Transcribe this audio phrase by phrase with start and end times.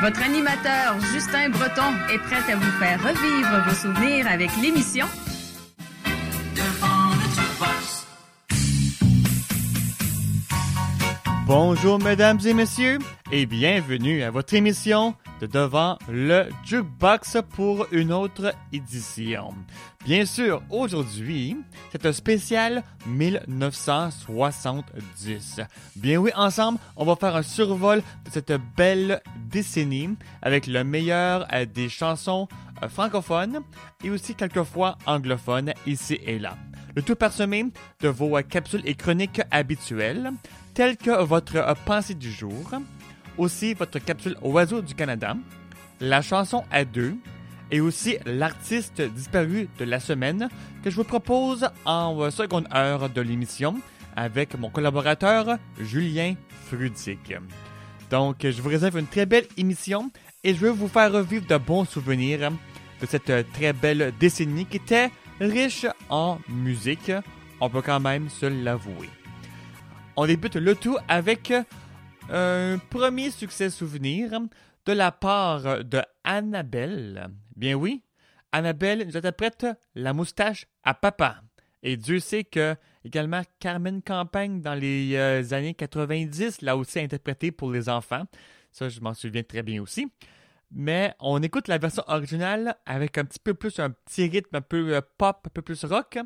[0.00, 5.06] Votre animateur Justin Breton est prêt à vous faire revivre vos souvenirs avec l'émission
[11.52, 13.00] Bonjour mesdames et messieurs
[13.32, 19.52] et bienvenue à votre émission de Devant le Jukebox pour une autre édition.
[20.04, 21.56] Bien sûr, aujourd'hui,
[21.90, 25.60] c'est un spécial 1970.
[25.96, 29.20] Bien oui, ensemble, on va faire un survol de cette belle
[29.50, 30.10] décennie
[30.42, 32.46] avec le meilleur euh, des chansons
[32.84, 33.58] euh, francophones
[34.04, 36.56] et aussi quelquefois anglophones ici et là.
[36.94, 37.66] Le tout parsemé
[38.00, 40.30] de vos euh, capsules et chroniques habituelles,
[40.74, 42.70] telles que votre euh, pensée du jour,
[43.38, 45.36] aussi votre capsule Oiseau du Canada,
[46.00, 47.16] la chanson à deux,
[47.70, 50.48] et aussi l'artiste disparu de la semaine
[50.82, 53.76] que je vous propose en euh, seconde heure de l'émission
[54.16, 56.34] avec mon collaborateur Julien
[56.66, 57.34] Frudic.
[58.10, 60.10] Donc, je vous réserve une très belle émission
[60.42, 62.50] et je veux vous faire revivre de bons souvenirs
[63.00, 65.10] de cette euh, très belle décennie qui était
[65.40, 67.12] riche en musique,
[67.60, 69.08] on peut quand même se l'avouer.
[70.22, 71.50] On débute le tout avec
[72.28, 74.38] un premier succès souvenir
[74.84, 77.28] de la part de Annabelle.
[77.56, 78.02] Bien oui,
[78.52, 81.40] Annabelle nous interprète La moustache à papa.
[81.82, 87.50] Et Dieu sait que également Carmen Campagne dans les euh, années 90 l'a aussi interprété
[87.50, 88.24] pour les enfants.
[88.72, 90.06] Ça, je m'en souviens très bien aussi.
[90.70, 94.60] Mais on écoute la version originale avec un petit peu plus un petit rythme un
[94.60, 96.18] peu euh, pop, un peu plus rock.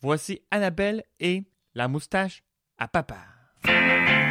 [0.00, 1.42] Voici Annabelle et
[1.74, 2.42] La moustache
[2.78, 3.33] à papa.
[3.66, 4.23] Elle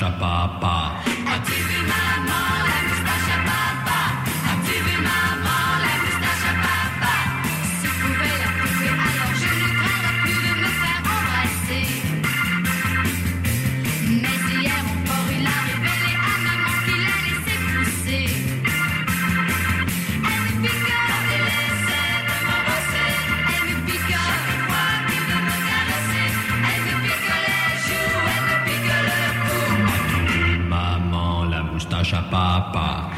[0.00, 1.15] la moustache à
[32.36, 33.15] moustache à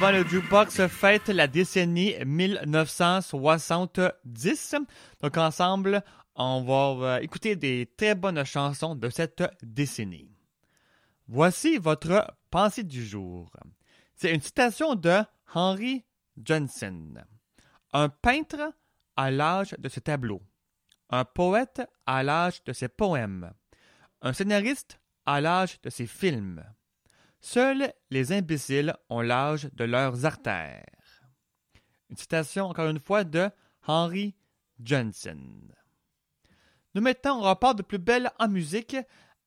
[0.00, 4.76] devant le jukebox fête la décennie 1970.
[5.20, 6.04] Donc ensemble,
[6.36, 10.30] on va euh, écouter des très bonnes chansons de cette décennie.
[11.26, 13.50] Voici votre pensée du jour.
[14.14, 15.18] C'est une citation de
[15.52, 16.04] Henry
[16.36, 17.14] Johnson.
[17.92, 18.72] Un peintre
[19.16, 20.42] à l'âge de ses tableaux,
[21.10, 23.52] un poète à l'âge de ses poèmes,
[24.22, 26.62] un scénariste à l'âge de ses films,
[27.40, 30.84] Seuls les imbéciles ont l'âge de leurs artères.
[32.10, 33.50] Une citation encore une fois de
[33.86, 34.34] Henry
[34.80, 35.38] Johnson.
[36.94, 38.96] Nous mettons en rapport de plus belle en musique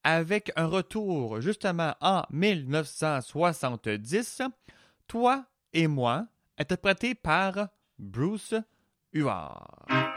[0.03, 4.41] avec un retour justement en 1970,
[5.07, 6.27] Toi et moi,
[6.57, 8.55] interprété par Bruce
[9.13, 10.10] Huard.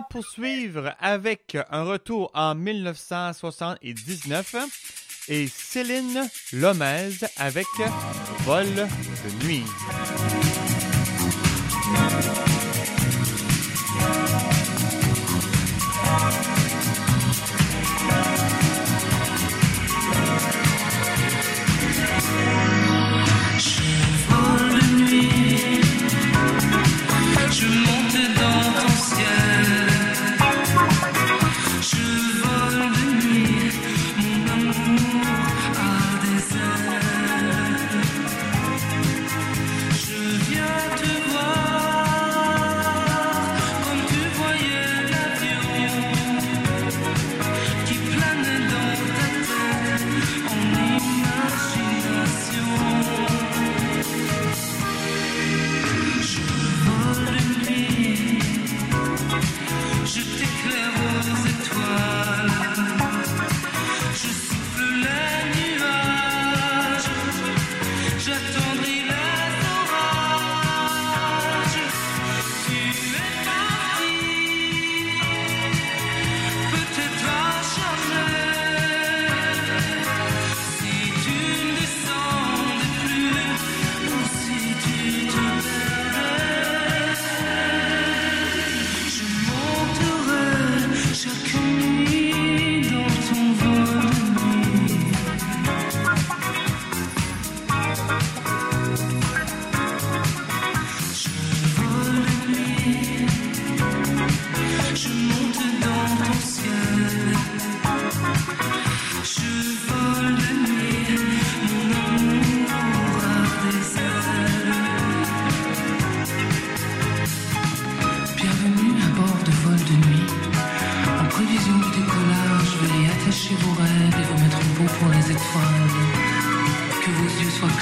[0.00, 4.56] poursuivre avec un retour en 1979
[5.28, 7.66] et Céline Lomez avec
[8.46, 9.64] Vol de nuit.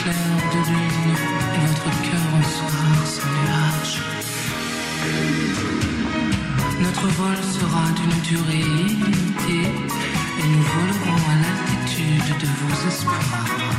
[0.02, 0.14] clair
[0.52, 1.14] de lune
[1.54, 3.98] et notre cœur en soir sans nuages.
[6.80, 9.70] Notre vol sera d'une durée illimitée
[10.40, 13.69] et nous volerons à l'altitude de vos espoirs.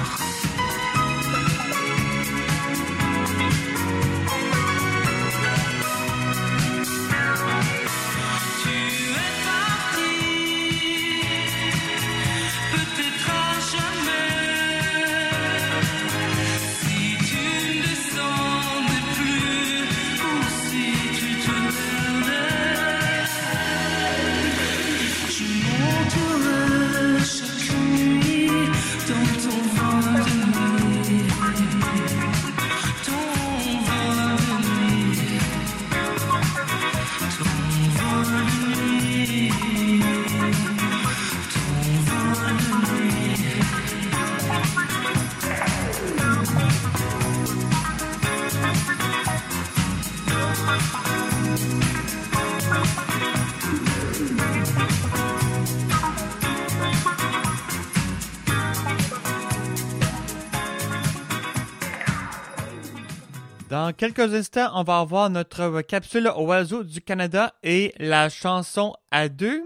[63.72, 69.30] Dans quelques instants, on va avoir notre capsule oiseau du Canada et la chanson à
[69.30, 69.64] deux.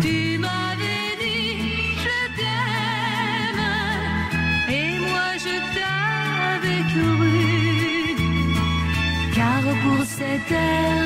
[0.00, 3.64] tu m'avais dit: Je t'aime,
[4.70, 8.16] et moi je t'avais couru,
[9.34, 11.03] car pour cet air.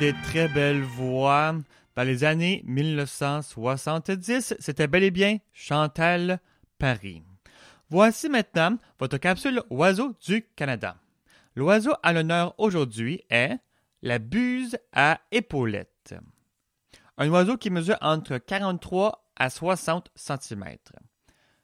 [0.00, 1.54] Des très belles voix
[1.96, 4.54] dans les années 1970.
[4.58, 6.40] C'était bel et bien Chantal
[6.78, 7.22] Paris.
[7.90, 10.96] Voici maintenant votre capsule Oiseau du Canada.
[11.56, 13.58] L'oiseau à l'honneur aujourd'hui est
[14.02, 16.14] la buse à épaulettes.
[17.16, 20.64] Un oiseau qui mesure entre 43 à 60 cm.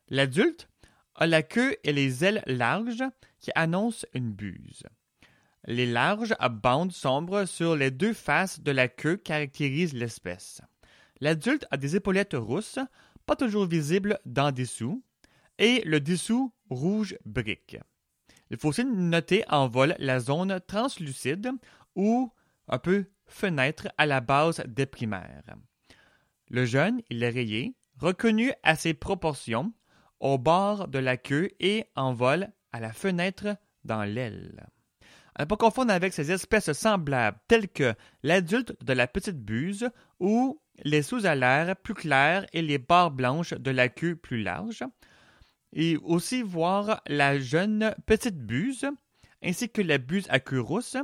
[0.08, 0.68] L'adulte
[1.14, 3.04] a la queue et les ailes larges
[3.38, 4.82] qui annoncent une buse.
[5.66, 10.60] Les larges bandes sombres sur les deux faces de la queue caractérisent l'espèce.
[11.20, 12.78] L'adulte a des épaulettes rousses,
[13.24, 15.02] pas toujours visibles dans dessous,
[15.58, 17.78] et le dessous rouge brique.
[18.50, 21.50] Il faut aussi noter en vol la zone translucide
[21.94, 22.30] ou
[22.68, 25.42] un peu fenêtre à la base des primaires.
[26.50, 29.72] Le jeune, il est rayé, reconnu à ses proportions,
[30.20, 34.66] au bord de la queue et en vol à la fenêtre dans l'aile.
[35.36, 39.88] À ne pas confondre avec ces espèces semblables telles que l'adulte de la petite buse
[40.20, 44.84] ou les sous-alaires plus clairs et les barres blanches de la queue plus large.
[45.72, 48.86] Et aussi voir la jeune petite buse
[49.42, 50.96] ainsi que la buse à queue rousse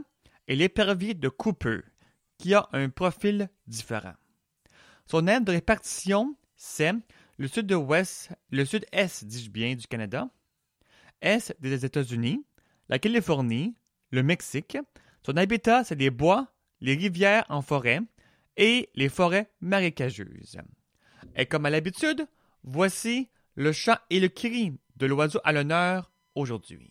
[0.47, 1.81] et l'épervier de Cooper
[2.39, 4.15] qui a un profil différent.
[5.07, 6.93] Son aire de répartition, c'est
[7.37, 10.29] le sud-ouest, le sud-est, dis-je bien, du Canada,
[11.21, 12.45] est des États-Unis,
[12.89, 13.75] la Californie,
[14.11, 14.79] le Mexique.
[15.25, 16.49] Son habitat, c'est les bois,
[16.81, 18.01] les rivières en forêt
[18.57, 20.59] et les forêts marécageuses.
[21.37, 22.27] Et comme à l'habitude,
[22.65, 26.91] voici le chant et le cri de l'oiseau à l'honneur aujourd'hui.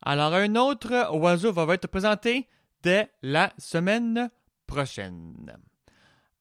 [0.00, 2.48] Alors, un autre oiseau va être présenté
[2.82, 4.30] dès la semaine
[4.66, 5.58] prochaine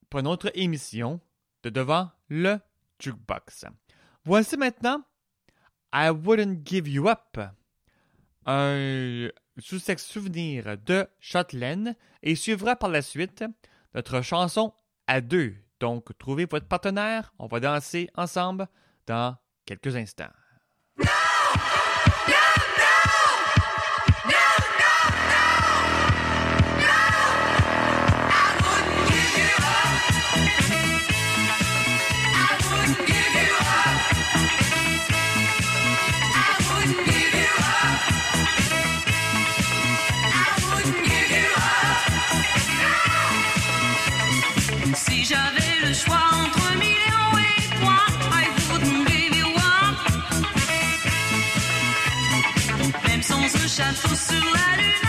[0.10, 1.19] pour une autre émission
[1.63, 2.60] de Devant le
[3.00, 3.65] Jukebox.
[4.23, 5.04] Voici maintenant
[5.93, 7.39] I Wouldn't Give You Up,
[8.45, 13.43] un sous-sexe souvenir de Châtelaine et suivra par la suite
[13.95, 14.73] notre chanson
[15.08, 15.56] à deux.
[15.80, 18.67] Donc, trouvez votre partenaire, on va danser ensemble
[19.06, 20.32] dans quelques instants.
[53.78, 55.07] Château sur la lune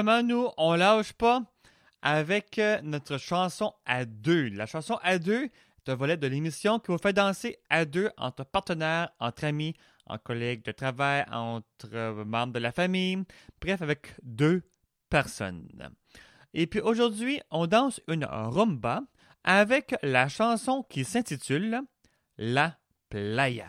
[0.00, 1.42] justement, nous, on lâche pas
[2.00, 4.48] avec euh, notre chanson à deux.
[4.48, 8.10] La chanson à deux est un volet de l'émission qui vous fait danser à deux
[8.16, 9.74] entre partenaires, entre amis,
[10.06, 13.24] en collègues de travail, entre euh, membres de la famille,
[13.60, 14.62] bref, avec deux
[15.10, 15.68] personnes.
[16.54, 19.02] Et puis aujourd'hui, on danse une rumba
[19.44, 21.82] avec la chanson qui s'intitule
[22.38, 22.78] La
[23.10, 23.66] Playa.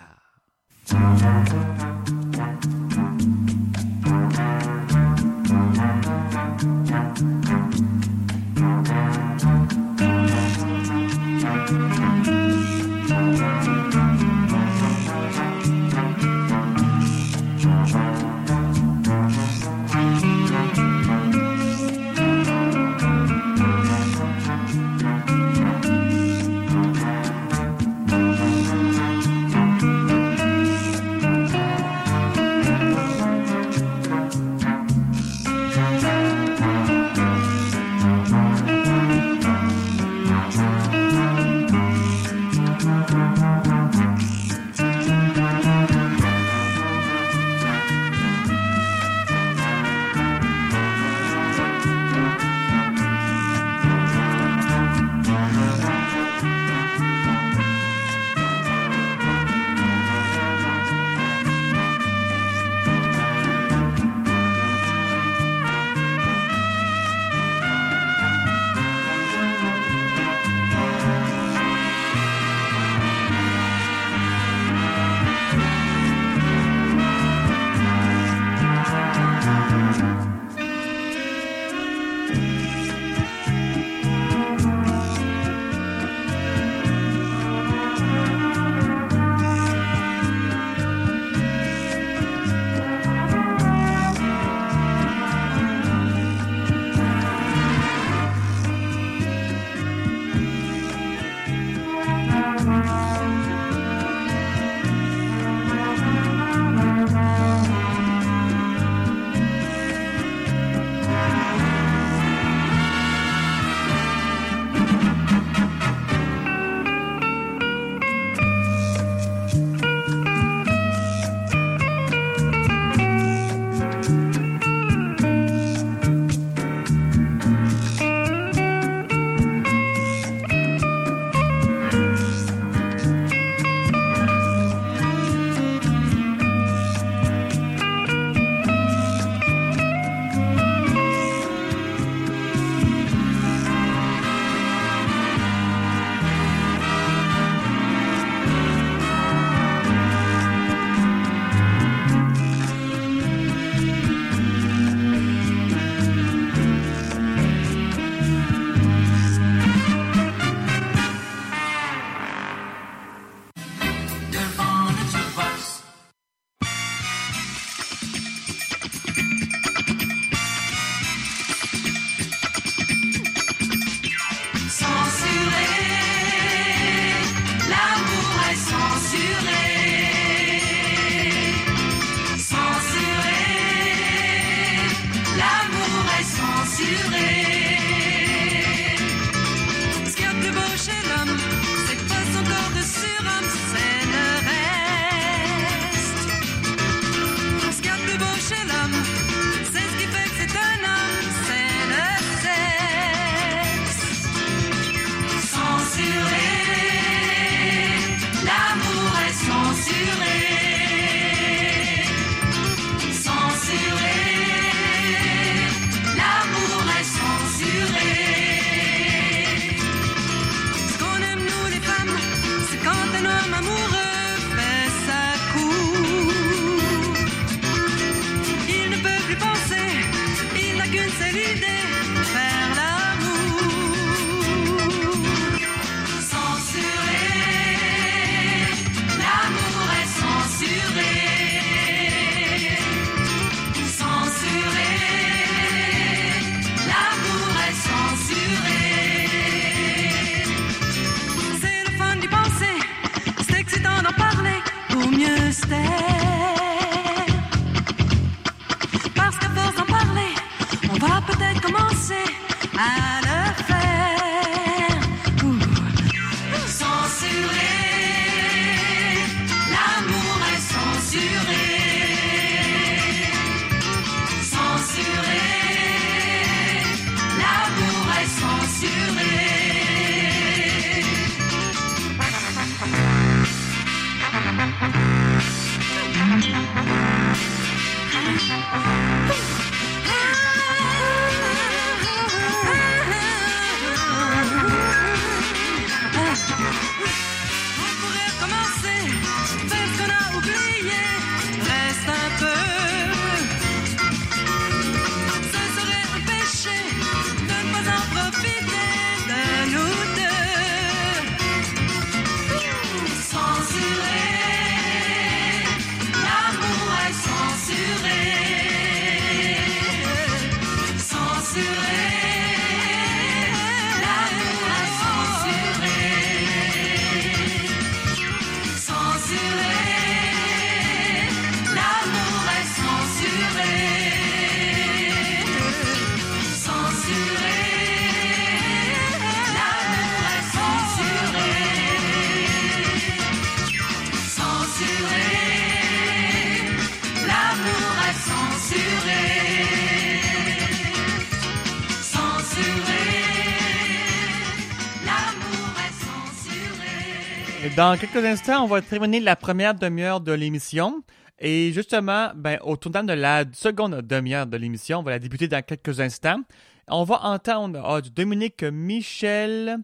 [357.81, 361.01] Dans quelques instants, on va terminer la première demi-heure de l'émission.
[361.39, 365.47] Et justement, ben, au tournant de la seconde demi-heure de l'émission, on va la débuter
[365.47, 366.43] dans quelques instants.
[366.87, 369.79] On va entendre ah, du Dominique Michel,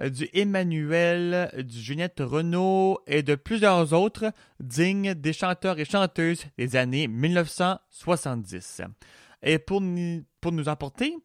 [0.00, 6.44] euh, du Emmanuel, du Juliette Renault et de plusieurs autres dignes des chanteurs et chanteuses
[6.56, 8.82] des années 1970.
[9.42, 9.82] Et pour,
[10.40, 11.16] pour nous emporter,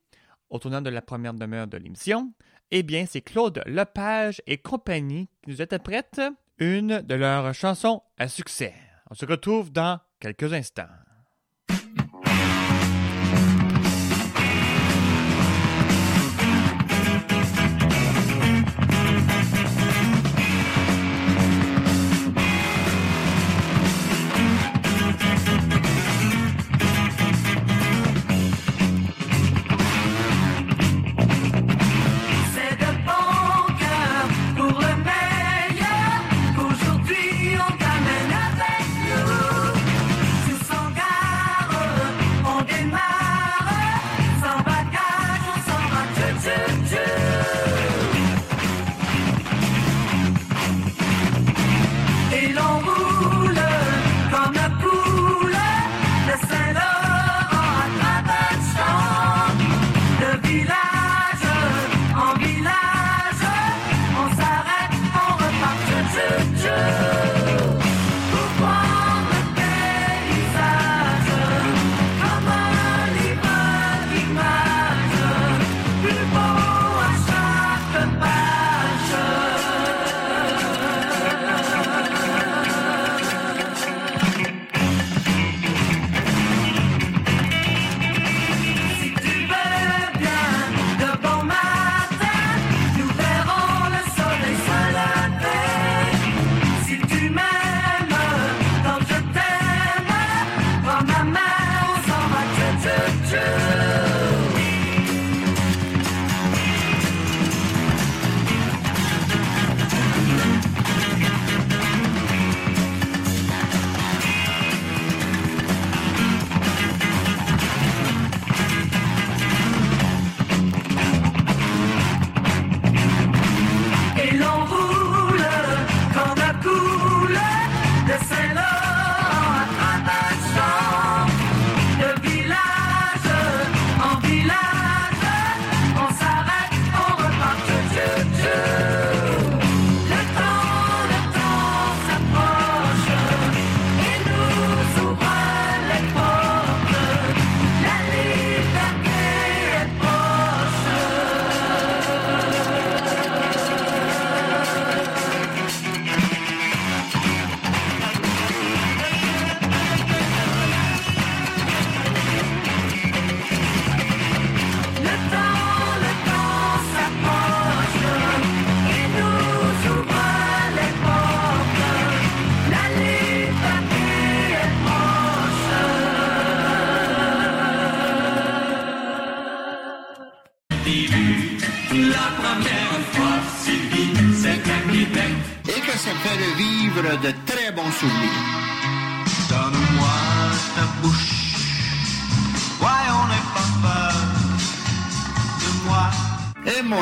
[0.49, 2.33] au tournant de la première demi-heure de l'émission,
[2.71, 6.21] eh bien, c'est Claude Lepage et compagnie qui nous interprètent
[6.58, 8.73] une de leurs chansons à succès.
[9.10, 11.04] On se retrouve dans quelques instants.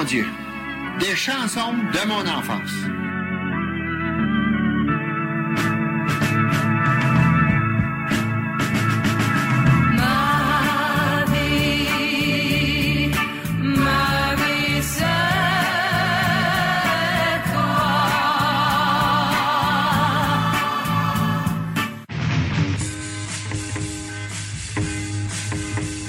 [0.06, 2.72] Des chansons de mon enfance.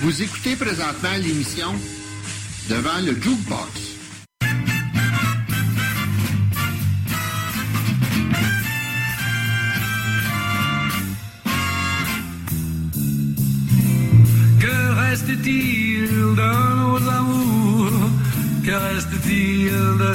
[0.03, 1.75] Vous écoutez présentement l'émission
[2.69, 3.84] Devant le Jukebox.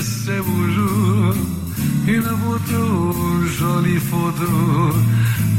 [0.01, 1.35] Ces beaux jours
[2.07, 2.83] Une photo,
[3.59, 4.51] jolie photo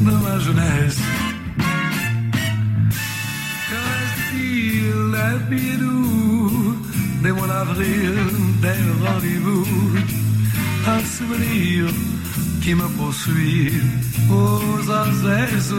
[0.07, 1.01] de ma jeunesse.
[3.69, 6.77] Que reste-t-il des pieds doux
[7.23, 7.65] des mois
[9.05, 9.67] rendez-vous
[10.87, 11.87] Un souvenir
[12.63, 13.73] qui me poursuit
[14.31, 15.75] aux azès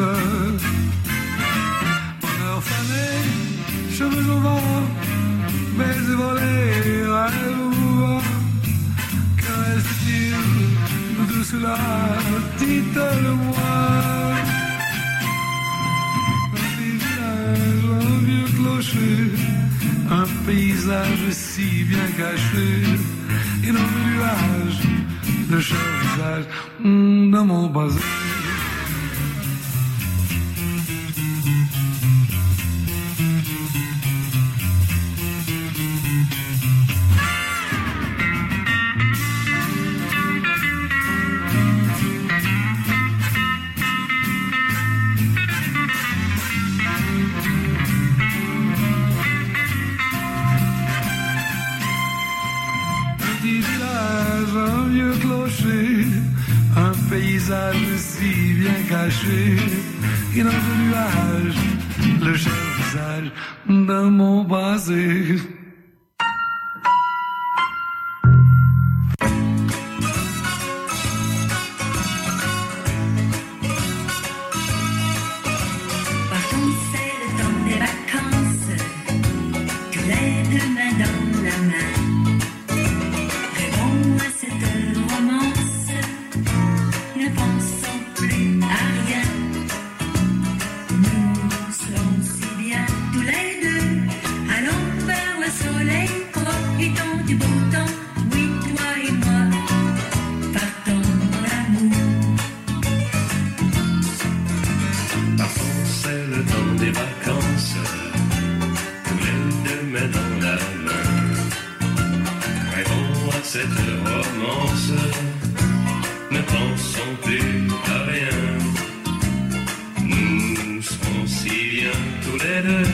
[121.32, 122.92] si bien tous les deux,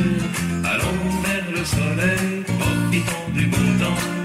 [0.63, 4.16] allons vers le soleil, profitons du bon temps.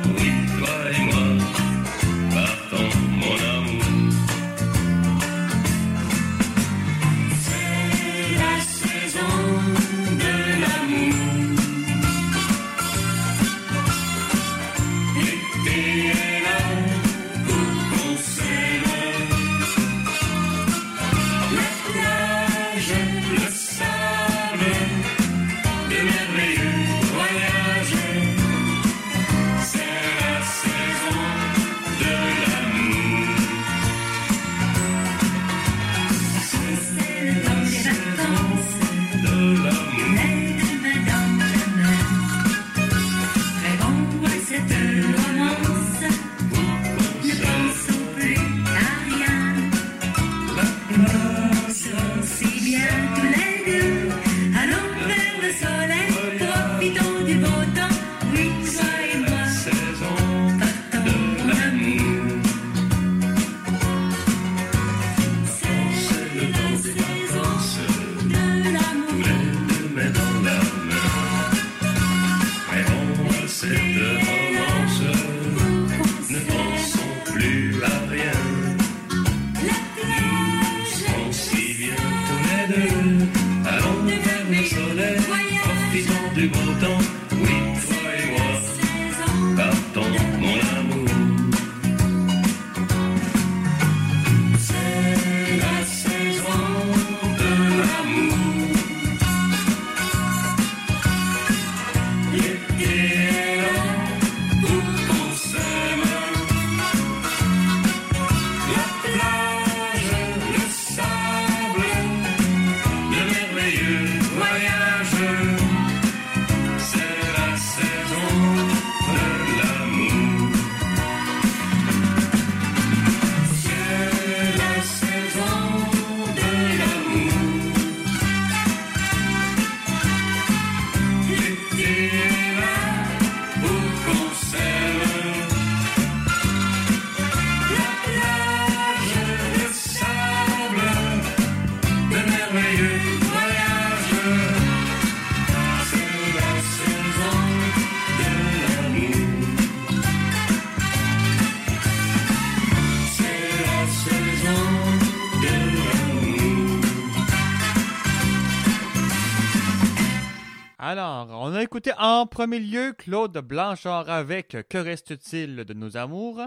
[161.62, 166.42] Écoutez en premier lieu Claude Blanchard avec Que reste-t-il de nos amours,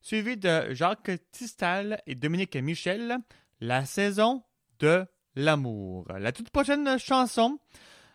[0.00, 3.18] suivi de Jacques Tistal et Dominique Michel,
[3.60, 4.42] La saison
[4.78, 5.04] de
[5.36, 6.06] l'amour.
[6.18, 7.58] La toute prochaine chanson,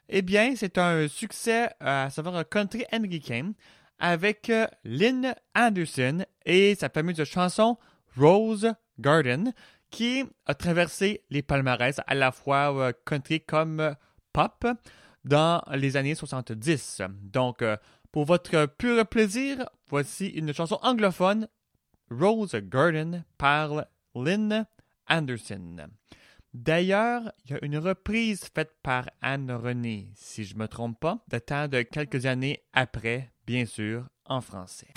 [0.07, 3.51] eh bien, c'est un succès euh, à savoir country américain
[3.99, 7.77] avec euh, Lynn Anderson et sa fameuse chanson
[8.17, 9.53] Rose Garden
[9.91, 13.93] qui a traversé les palmarès à la fois euh, country comme
[14.33, 14.65] pop
[15.23, 17.01] dans les années 70.
[17.21, 17.77] Donc, euh,
[18.11, 21.47] pour votre pur plaisir, voici une chanson anglophone,
[22.09, 24.65] Rose Garden, par Lynn
[25.07, 25.89] Anderson.
[26.53, 30.99] D'ailleurs, il y a une reprise faite par Anne René, si je ne me trompe
[30.99, 34.87] pas, datant de quelques années après, bien sûr, en français.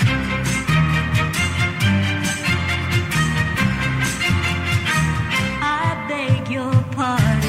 [5.65, 7.42] I beg your pardon.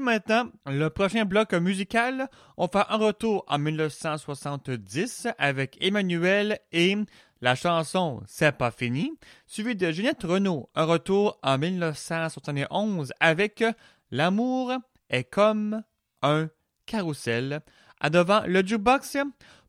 [0.00, 2.28] maintenant le prochain bloc musical.
[2.56, 6.96] On fait un retour en 1970 avec Emmanuel et
[7.40, 9.12] la chanson C'est pas fini,
[9.46, 13.64] suivi de Juliette Renault, un retour en 1971 avec
[14.10, 14.72] L'amour
[15.10, 15.82] est comme
[16.22, 16.48] un
[16.86, 17.60] carrousel,
[18.00, 19.18] à devant le jukebox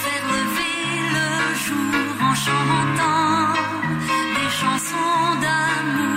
[0.01, 0.79] faire lever
[1.15, 1.29] le
[1.65, 3.53] jour en chantant
[4.35, 6.08] des chansons d'amour.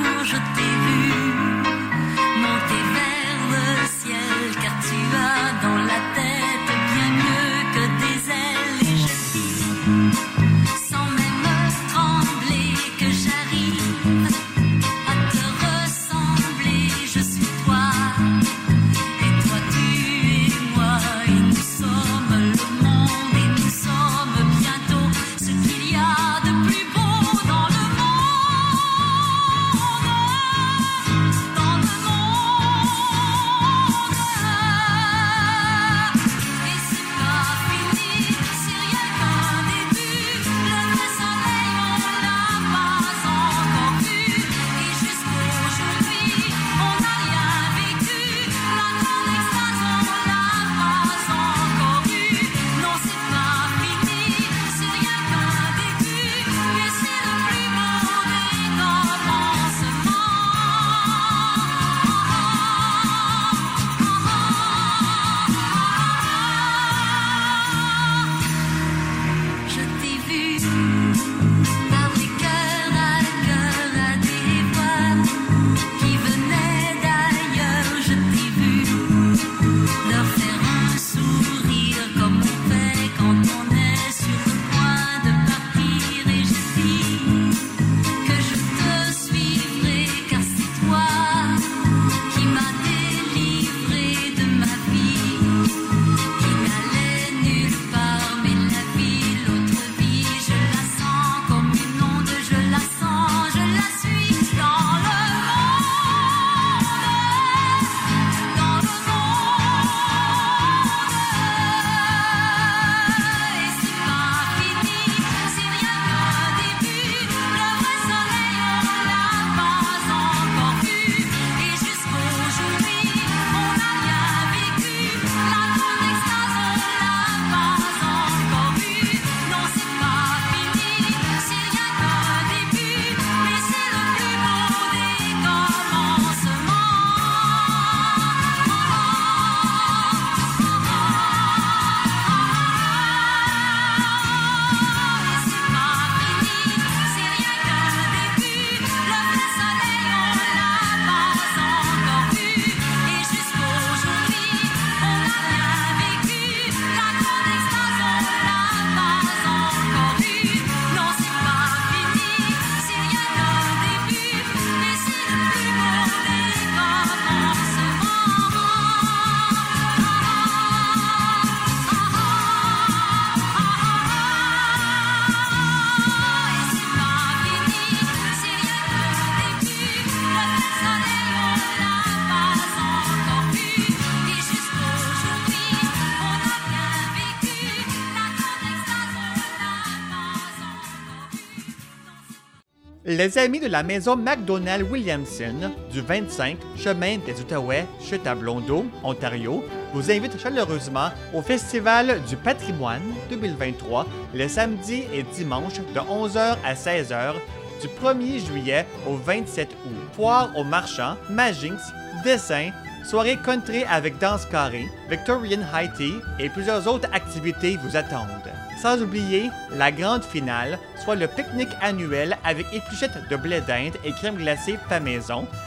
[193.22, 198.84] Les amis de la maison McDonald Williamson du 25 chemin des Outaouais, chute à Blondeau,
[199.04, 199.64] Ontario,
[199.94, 206.74] vous invite chaleureusement au Festival du patrimoine 2023 les samedis et dimanches de 11h à
[206.74, 207.34] 16h
[207.80, 209.92] du 1er juillet au 27 août.
[210.14, 211.80] Foire aux marchands, Magix,
[212.24, 212.70] dessin,
[213.04, 218.41] soirée country avec danse carrée, Victorian High Tea et plusieurs autres activités vous attendent.
[218.82, 224.10] Sans oublier la grande finale, soit le pique-nique annuel avec épluchettes de blé d'Inde et
[224.10, 225.00] crème glacée fait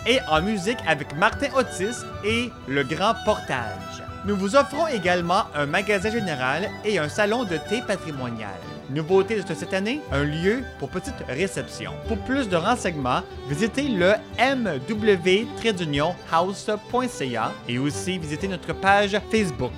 [0.05, 4.03] et en musique avec Martin Otis et le grand portage.
[4.25, 8.59] Nous vous offrons également un magasin général et un salon de thé patrimonial.
[8.89, 11.93] Nouveauté de cette année, un lieu pour petite réception.
[12.09, 16.11] Pour plus de renseignements, visitez le mw-house.ca
[17.69, 19.71] et aussi visitez notre page Facebook.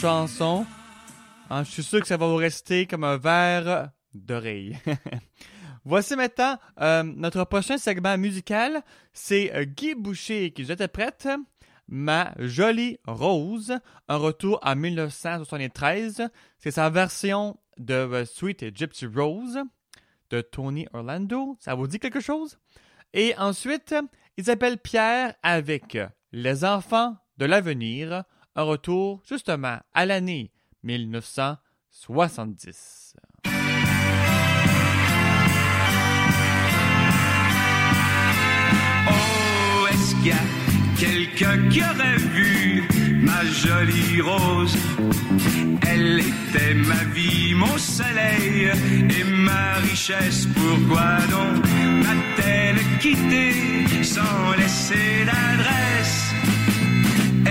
[0.00, 0.64] Chanson.
[1.50, 4.78] Hein, je suis sûr que ça va vous rester comme un verre d'oreille.
[5.84, 8.82] Voici maintenant euh, notre prochain segment musical.
[9.12, 11.28] C'est euh, Guy Boucher qui nous interprète
[11.88, 13.74] Ma jolie rose,
[14.06, 16.28] un retour en 1973.
[16.58, 19.58] C'est sa version de euh, Sweet Gypsy Rose
[20.30, 21.56] de Tony Orlando.
[21.58, 22.58] Ça vous dit quelque chose?
[23.14, 23.96] Et ensuite,
[24.36, 25.98] Isabelle Pierre avec
[26.30, 28.22] Les enfants de l'avenir,
[28.58, 30.50] un retour justement à l'année
[30.82, 33.14] 1970.
[39.06, 40.42] Oh, est-ce qu'il y a
[40.98, 42.82] quelqu'un qui aurait vu
[43.22, 44.76] ma jolie rose?
[45.88, 48.72] Elle était ma vie, mon soleil
[49.08, 50.46] et ma richesse.
[50.46, 51.64] Pourquoi donc
[52.02, 56.27] m'a-t-elle quitté sans laisser d'adresse?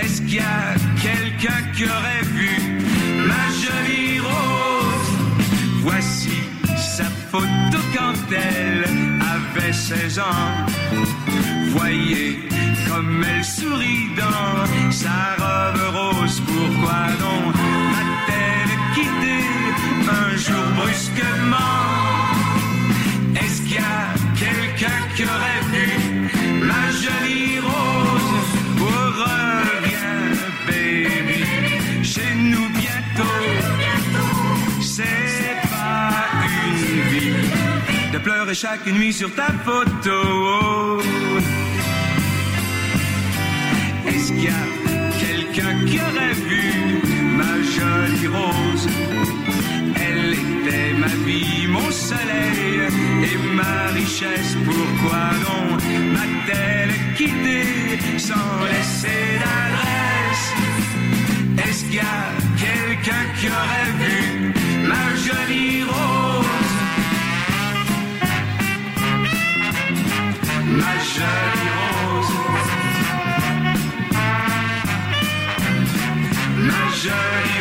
[0.02, 2.52] Est-ce qu'il y a quelqu'un qui aurait vu
[3.30, 5.12] ma jolie rose?
[5.82, 6.38] Voici
[6.78, 8.86] sa photo quand elle
[9.36, 10.54] avait 16 ans.
[11.78, 12.40] Voyez
[12.88, 16.42] comme elle sourit dans sa robe rose.
[16.46, 17.56] Pourquoi donc
[17.94, 19.38] m'a-t-elle quitté
[20.22, 21.78] un jour brusquement?
[23.42, 25.57] Est-ce qu'il y a quelqu'un qui aurait
[38.18, 41.02] de pleurer chaque nuit sur ta photo.
[44.08, 44.66] Est-ce qu'il y a
[45.24, 46.64] quelqu'un qui aurait vu
[47.40, 48.88] ma jolie rose?
[50.06, 52.76] Elle était ma vie, mon soleil
[53.30, 54.56] et ma richesse.
[54.66, 55.82] Pourquoi donc
[56.14, 57.62] m'a-t-elle quitté
[58.18, 60.46] sans laisser d'adresse?
[61.68, 62.24] Est-ce qu'il y a
[62.66, 64.54] quelqu'un qui aurait vu
[64.92, 66.17] ma jolie rose?
[70.78, 71.72] Jolie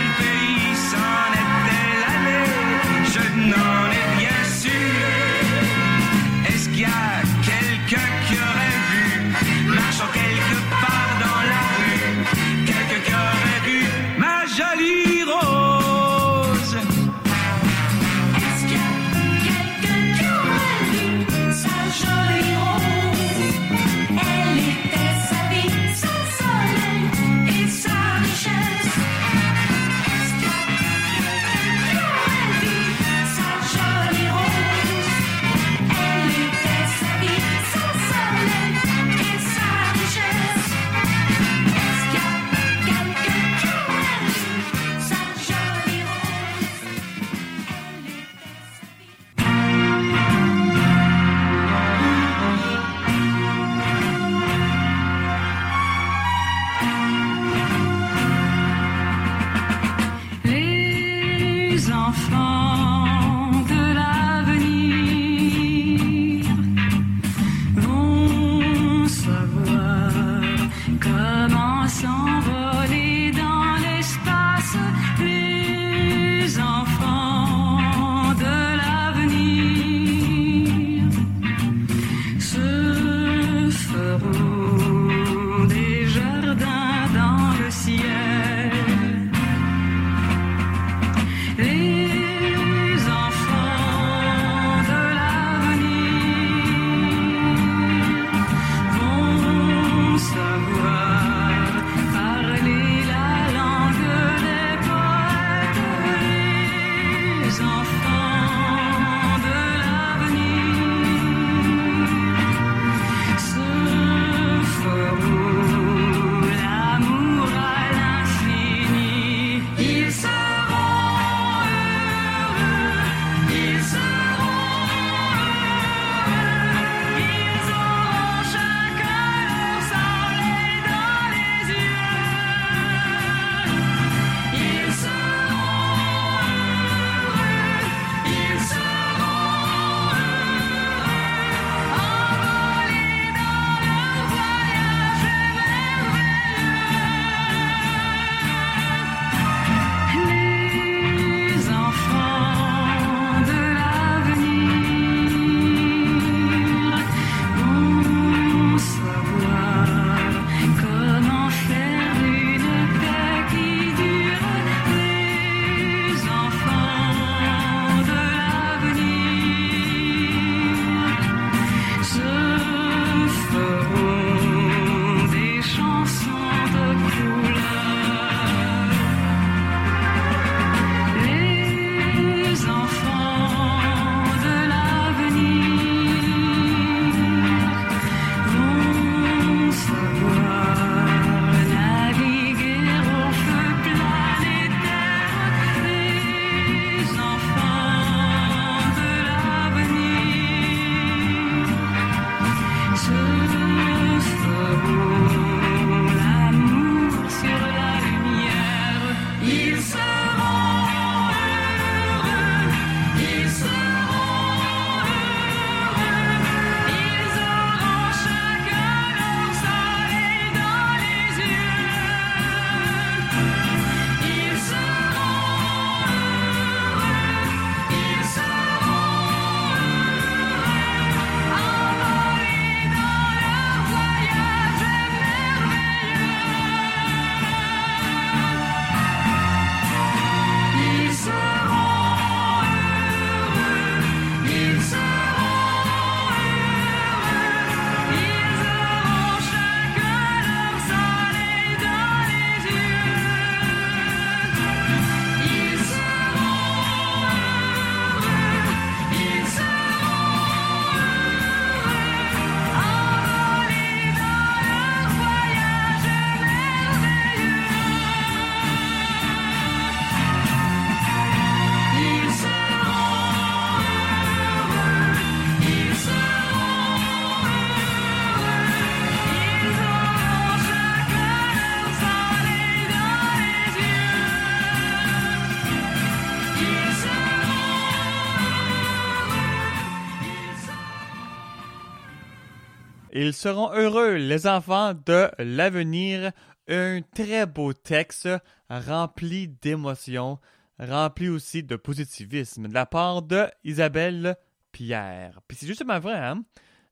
[293.26, 296.30] Ils seront heureux, les enfants de l'avenir.
[296.68, 298.28] Un très beau texte
[298.68, 300.38] rempli d'émotions,
[300.78, 304.36] rempli aussi de positivisme de la part de Isabelle
[304.72, 305.40] Pierre.
[305.48, 306.44] Puis c'est justement vrai, hein?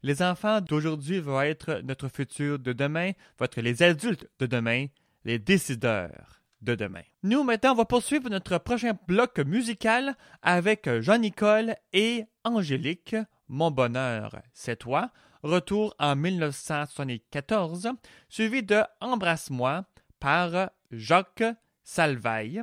[0.02, 4.86] Les enfants d'aujourd'hui vont être notre futur de demain, vont être les adultes de demain,
[5.26, 7.02] les décideurs de demain.
[7.24, 13.16] Nous, maintenant, on va poursuivre notre prochain bloc musical avec Jean-Nicole et Angélique.
[13.48, 15.10] Mon bonheur, c'est toi.
[15.42, 17.88] Retour en 1974,
[18.28, 19.84] suivi de Embrasse-moi
[20.20, 21.42] par Jacques
[21.82, 22.62] Salvaille.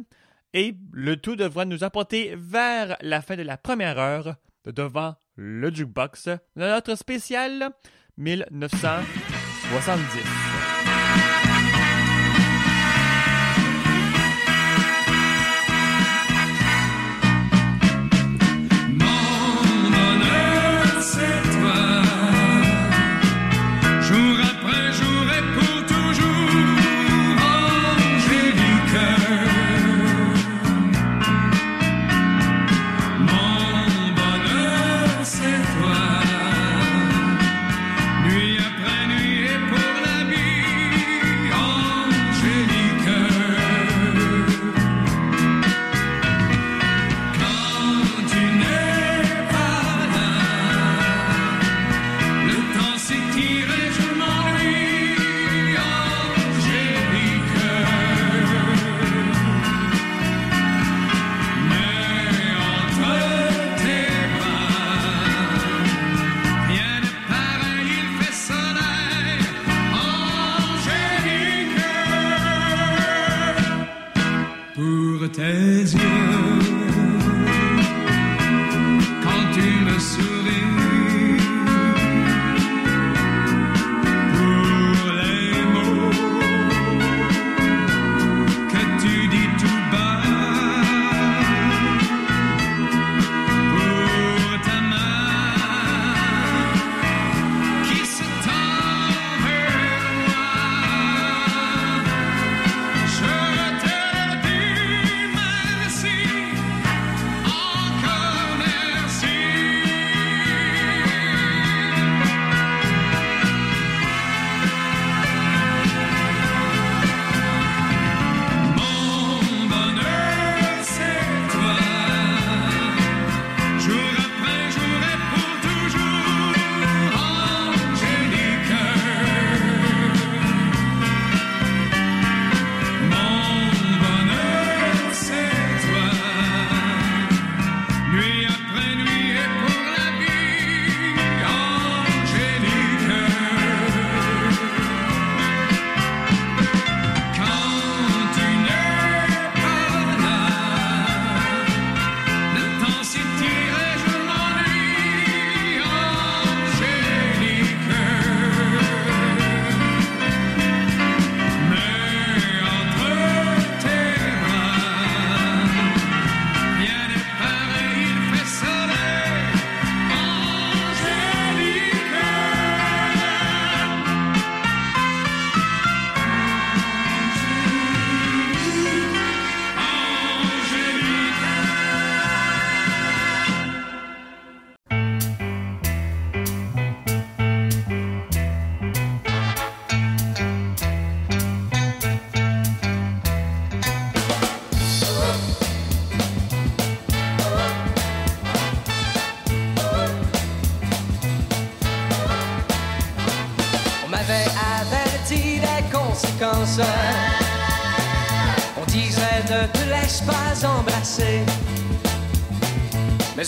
[0.54, 5.16] Et le tout devra nous apporter vers la fin de la première heure de devant
[5.36, 7.72] le jukebox de notre spécial
[8.18, 10.49] 1970.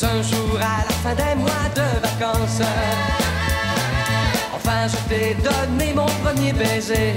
[0.02, 2.62] Mais un jour à la fin des mois de vacances,
[4.56, 7.14] enfin je t'ai donné mon premier baiser.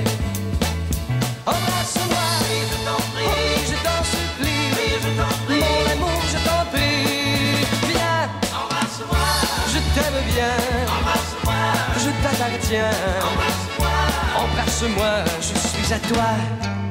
[1.46, 2.28] Embrasse-moi,
[2.70, 4.68] je t'en prie, je t'en supplie,
[5.02, 7.64] je t'en prie, mon amour, je t'en prie.
[7.88, 9.26] Viens, embrasse-moi,
[9.72, 10.56] je t'aime bien,
[10.98, 11.60] embrasse-moi,
[11.98, 12.92] je t'appartiens,
[13.28, 13.94] embrasse-moi,
[14.42, 16.83] embrasse-moi, je suis à toi.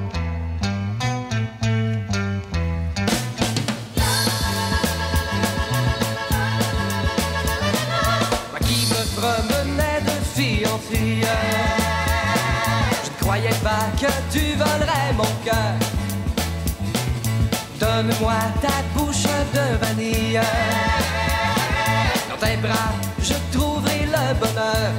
[14.03, 15.75] que tu volerais mon cœur.
[17.79, 20.41] Donne-moi ta bouche de vanille.
[22.29, 24.91] Dans tes bras, je trouverai le bonheur.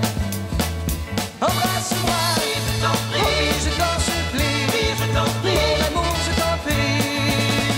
[1.48, 2.22] Embrasse-moi.
[2.66, 3.20] Je t'en prie.
[3.20, 4.61] Oh, oui, je t'en supplie.
[4.72, 5.64] Oui, je t'en prie.
[5.68, 7.00] Mon amour, je t'en prie.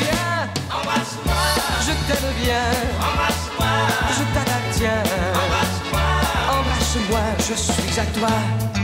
[0.02, 0.38] Viens.
[0.78, 1.42] Embrasse-moi.
[1.86, 2.66] Je t'aime bien.
[3.08, 3.72] Embrasse-moi.
[4.16, 5.02] Je t'appartiens.
[5.42, 6.08] Embrasse-moi.
[6.56, 8.75] Embrasse-moi, je suis à toi.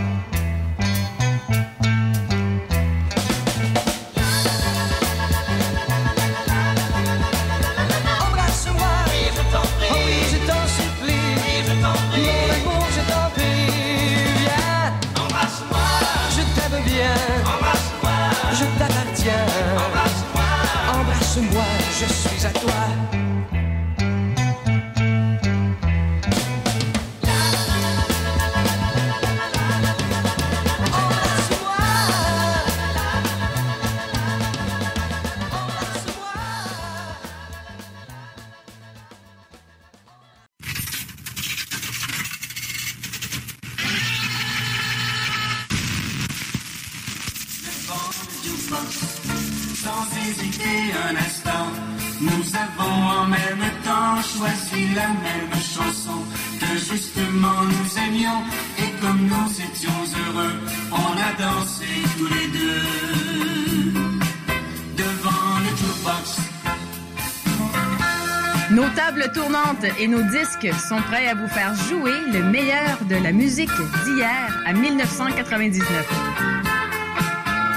[69.98, 73.70] Et nos disques sont prêts à vous faire jouer le meilleur de la musique
[74.04, 75.82] d'hier à 1999.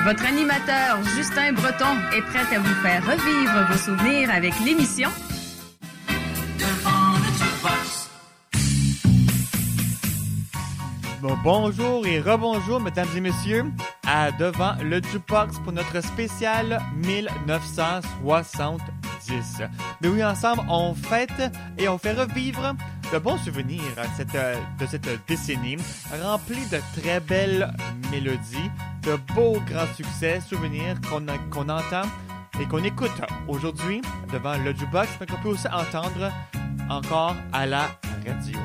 [0.05, 5.09] Votre animateur Justin Breton est prêt à vous faire revivre vos souvenirs avec l'émission
[11.43, 13.65] bonjour et rebonjour, mesdames et messieurs,
[14.07, 16.79] à devant le jukebox pour notre spécial
[19.29, 19.63] 1970.
[20.01, 22.75] Mais oui, ensemble, on fête et on fait revivre
[23.13, 25.77] de bons souvenirs euh, de cette décennie,
[26.23, 27.73] remplie de très belles
[28.11, 28.71] mélodies,
[29.03, 32.07] de beaux grands succès, souvenirs qu'on entend
[32.59, 33.11] et qu'on écoute
[33.47, 34.01] aujourd'hui
[34.31, 36.31] devant le jukebox, mais qu'on peut aussi entendre
[36.89, 37.89] encore à la
[38.25, 38.59] radio.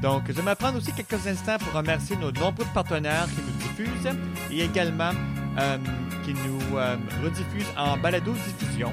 [0.00, 4.18] Donc, je vais prendre aussi quelques instants pour remercier nos nombreux partenaires qui nous diffusent
[4.50, 5.12] et également
[5.58, 5.78] euh,
[6.24, 8.92] qui nous euh, rediffusent en balado-diffusion.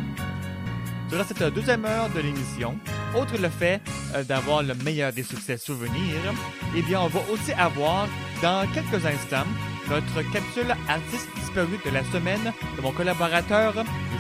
[1.10, 2.78] Durant cette deuxième heure de l'émission,
[3.20, 3.82] outre le fait
[4.14, 6.34] euh, d'avoir le meilleur des succès souvenirs,
[6.76, 8.08] eh bien, on va aussi avoir,
[8.44, 9.48] dans quelques instants,
[9.90, 13.74] notre capsule artiste disparu de la semaine de mon collaborateur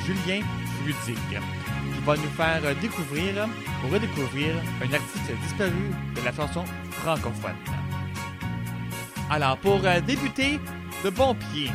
[0.04, 0.42] Julien
[0.82, 3.48] Fludig, qui va nous faire euh, découvrir
[3.86, 7.56] ou redécouvrir un artiste disparu de la chanson francophone.
[9.30, 10.60] Alors, pour euh, débuter
[11.04, 11.70] de bon pied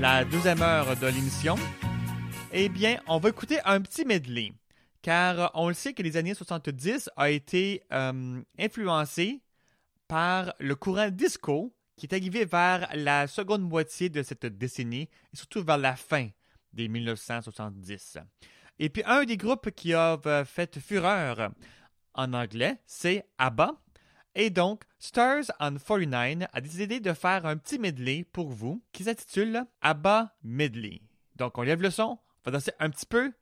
[0.00, 1.56] la deuxième heure de l'émission,
[2.52, 4.52] eh bien, on va écouter un petit medley.
[5.02, 8.42] Car on le sait que les années 70 a été euh,
[10.08, 15.36] par le courant disco qui est arrivé vers la seconde moitié de cette décennie et
[15.36, 16.28] surtout vers la fin
[16.72, 18.18] des 1970.
[18.78, 21.52] Et puis un des groupes qui a euh, fait fureur
[22.14, 23.80] en anglais, c'est ABBA.
[24.34, 29.04] Et donc, Stars on 49 a décidé de faire un petit medley pour vous qui
[29.04, 31.00] s'intitule ABBA Medley.
[31.36, 32.18] Donc, on lève le son,
[32.50, 33.32] danser un petit peu.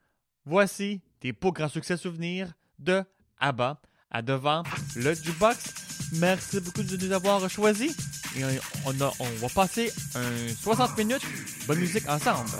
[0.44, 3.03] Voici des beaux grands succès souvenirs de
[3.38, 3.80] ABBA
[4.11, 4.62] à devant
[4.96, 5.74] le jukebox.
[6.14, 7.94] Merci beaucoup de nous avoir choisis.
[8.36, 8.42] Et
[8.86, 11.22] on, a- on va passer un 60 minutes
[11.66, 12.51] bonne musique ensemble.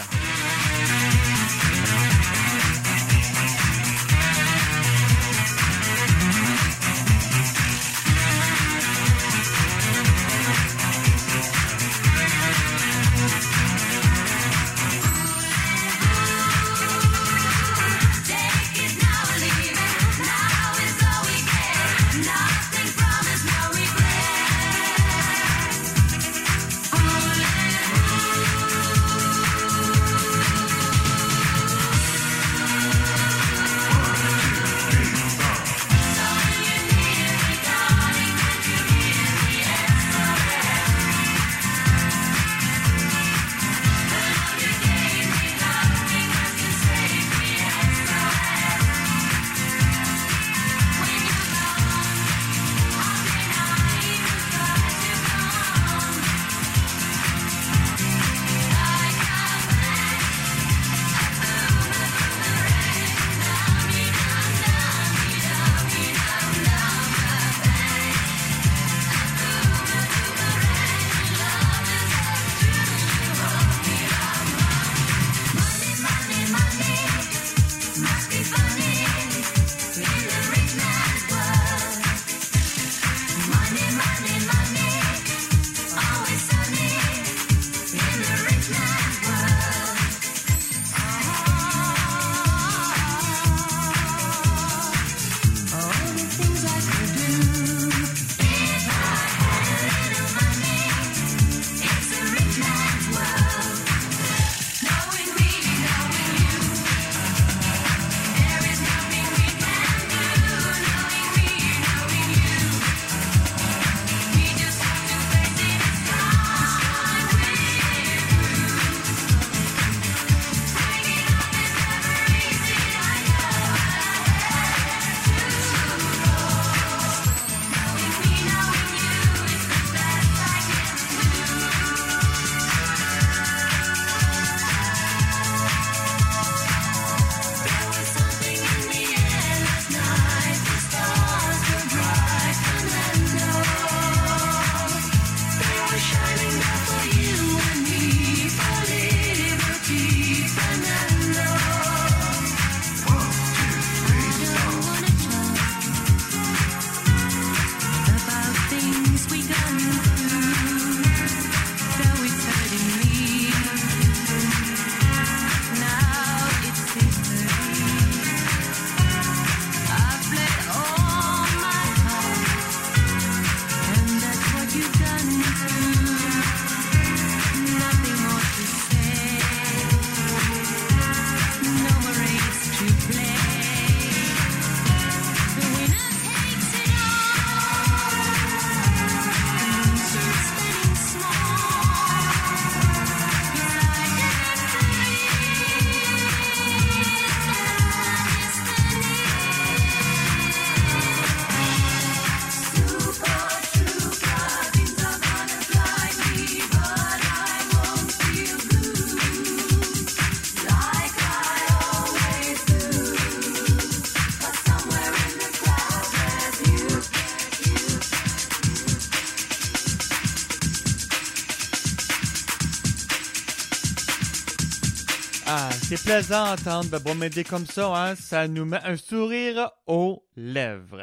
[225.99, 228.15] C'est plaisant d'entendre de bon m'aider comme ça, hein?
[228.15, 231.03] Ça nous met un sourire aux lèvres.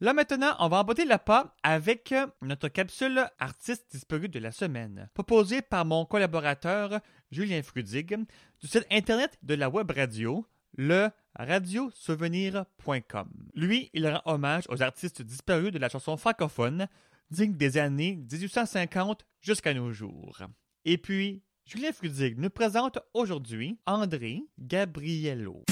[0.00, 4.52] Là maintenant, on va emboîter la pas avec euh, notre capsule artiste disparu de la
[4.52, 8.16] semaine, proposée par mon collaborateur Julien Frudig
[8.60, 13.28] du site internet de la web radio, le radiosouvenir.com.
[13.54, 16.86] Lui, il rend hommage aux artistes disparus de la chanson francophone,
[17.30, 20.38] dignes des années 1850 jusqu'à nos jours.
[20.84, 25.62] Et puis, Julien Frudig nous présente aujourd'hui André Gabriello.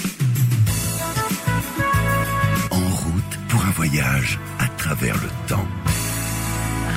[2.71, 5.67] En route pour un voyage à travers le temps.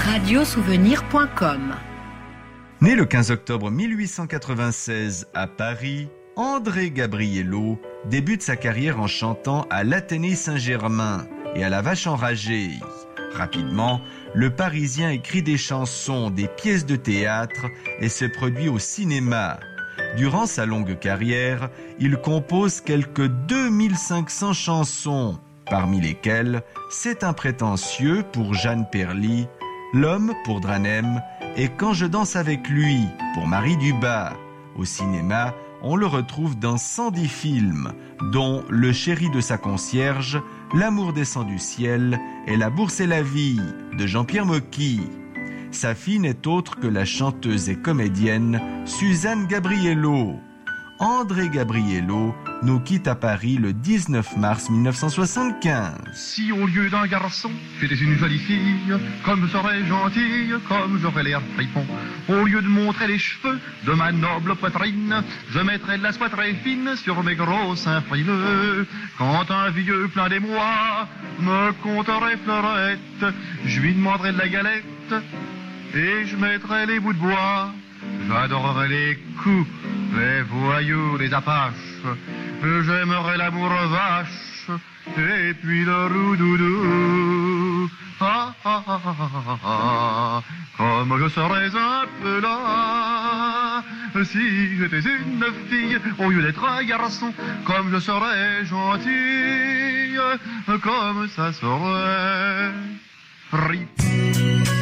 [0.04, 1.74] Radiosouvenir.com
[2.80, 9.82] Né le 15 octobre 1896 à Paris, André Gabriello débute sa carrière en chantant à
[9.84, 11.26] l'Athénée Saint-Germain
[11.56, 12.70] et à la Vache enragée.
[13.34, 14.00] Rapidement,
[14.34, 17.66] le Parisien écrit des chansons, des pièces de théâtre
[18.00, 19.58] et se produit au cinéma.
[20.16, 28.54] Durant sa longue carrière, il compose quelques 2500 chansons, parmi lesquelles C'est un prétentieux pour
[28.54, 29.48] Jeanne Perly,
[29.94, 31.20] L'homme pour Dranem
[31.56, 33.00] et Quand je danse avec lui
[33.34, 34.34] pour Marie Dubas.
[34.76, 37.92] Au cinéma, on le retrouve dans 110 films,
[38.32, 40.40] dont Le chéri de sa concierge,
[40.74, 43.60] L'amour descend du ciel et La bourse et la vie
[43.98, 45.00] de Jean-Pierre Mocky.
[45.70, 50.36] Sa fille n'est autre que la chanteuse et comédienne Suzanne Gabriello.
[51.02, 55.94] André Gabriello nous quitte à Paris le 19 mars 1975.
[56.14, 57.50] Si au lieu d'un garçon,
[57.80, 61.84] j'étais une jolie fille, comme serais gentille, comme j'aurais l'air fripon.
[62.28, 66.28] Au lieu de montrer les cheveux de ma noble poitrine, je mettrais de la soie
[66.28, 68.86] très fine sur mes gros seins frileux.
[69.18, 71.08] Quand un vieux plein d'émoi
[71.40, 73.34] me conterait fleurette,
[73.66, 75.14] je lui demanderais de la galette
[75.96, 77.72] et je mettrais les bouts de bois.
[78.28, 79.66] J'adorerais les coups,
[80.16, 81.72] les voyous, les apaches.
[82.62, 84.70] J'aimerais l'amour vache
[85.18, 87.90] et puis le roudoudou.
[88.20, 90.42] Ah, ah, ah, ah, ah, ah,
[90.76, 93.82] comme je serais un peu là
[94.24, 97.32] si j'étais une fille au lieu d'être un garçon.
[97.64, 100.20] Comme je serais gentille,
[100.82, 102.72] comme ça serait.
[103.52, 104.81] Rip.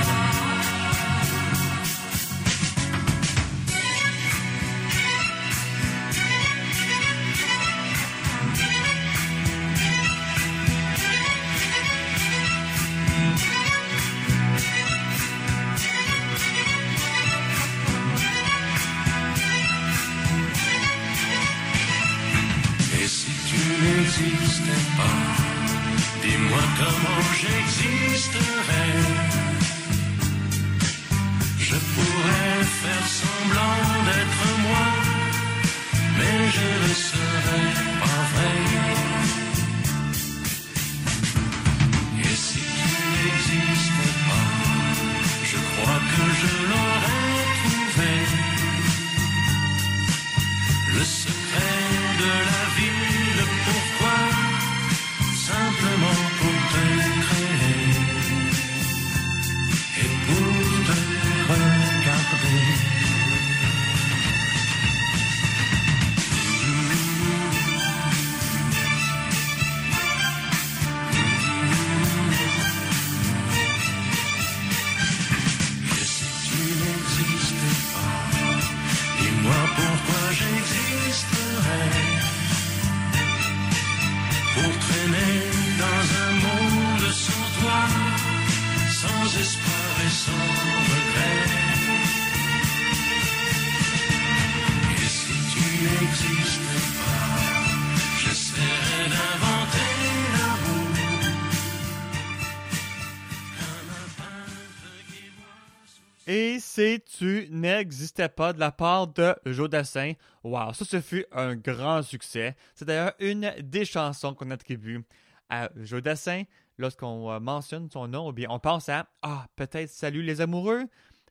[108.11, 110.13] N'existais pas de la part de Joe Dassin.
[110.43, 112.55] Wow, ça, ce fut un grand succès.
[112.75, 115.05] C'est d'ailleurs une des chansons qu'on attribue
[115.49, 116.43] à Joe Dassin.
[116.77, 120.85] Lorsqu'on euh, mentionne son nom, ou bien on pense à Ah, peut-être Salut les amoureux,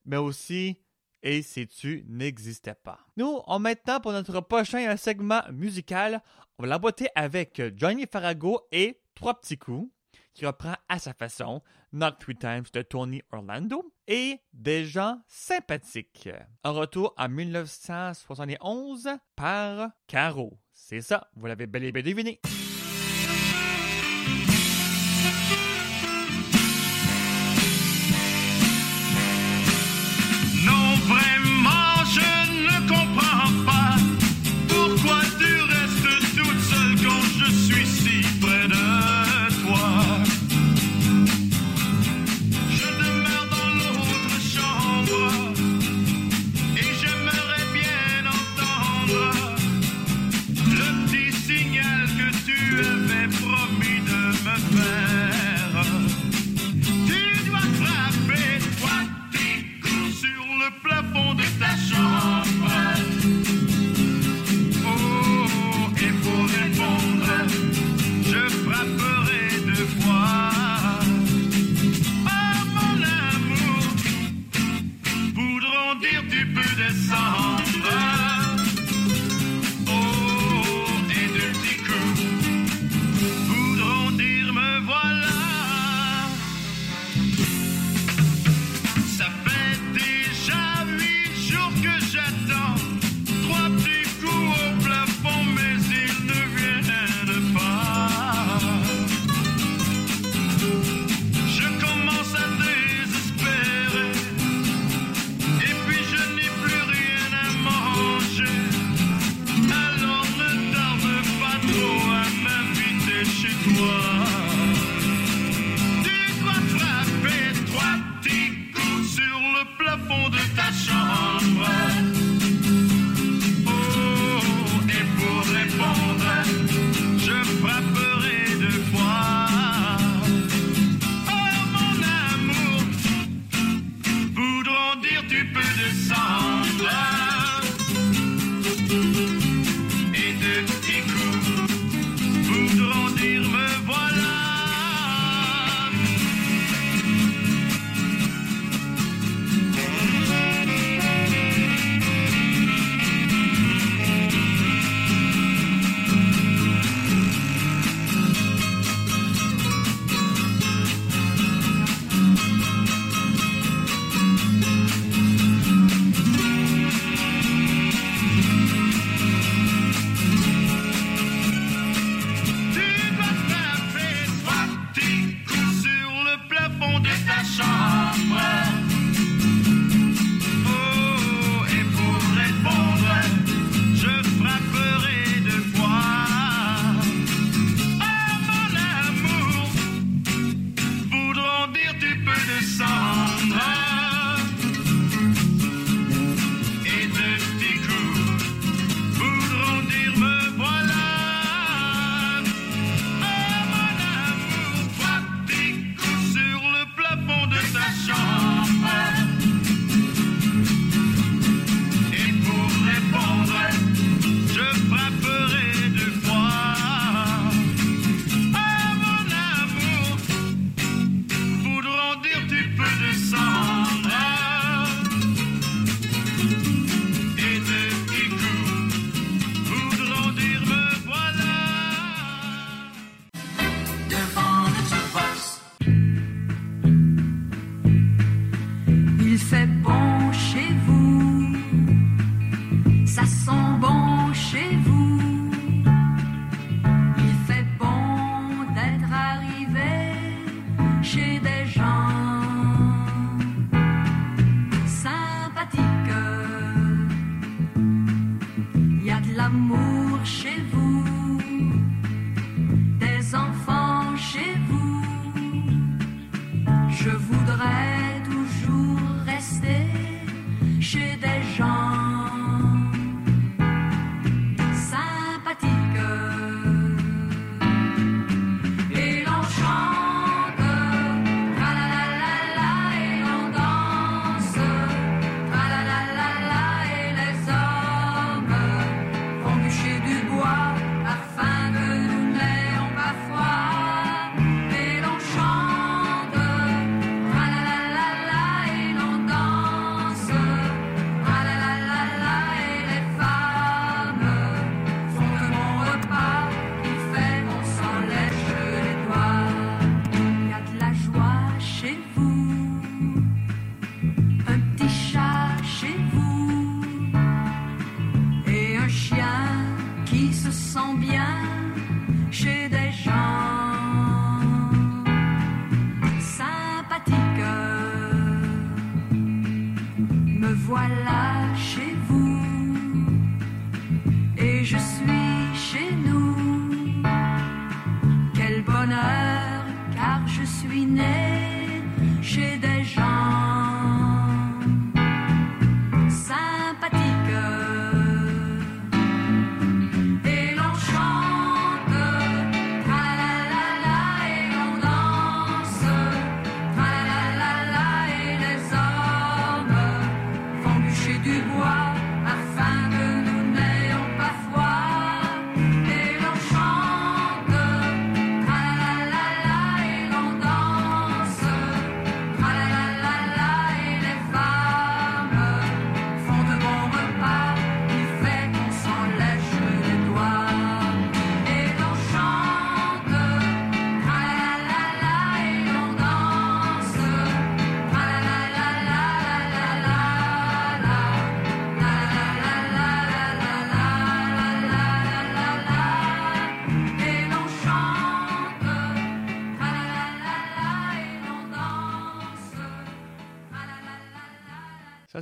[0.07, 0.79] mais aussi
[1.23, 3.01] Et si tu n'existais pas.
[3.19, 6.23] Nous, on maintenant pour notre prochain segment musical,
[6.59, 9.93] on va l'emboîter avec Johnny Farago et Trois petits coups
[10.35, 11.63] qui reprend à sa façon
[11.93, 16.29] Knock Three Times de Tony Orlando et Des gens sympathiques.
[16.65, 20.59] Un retour en 1971 par Caro.
[20.73, 22.41] C'est ça, vous l'avez bel et bien deviné.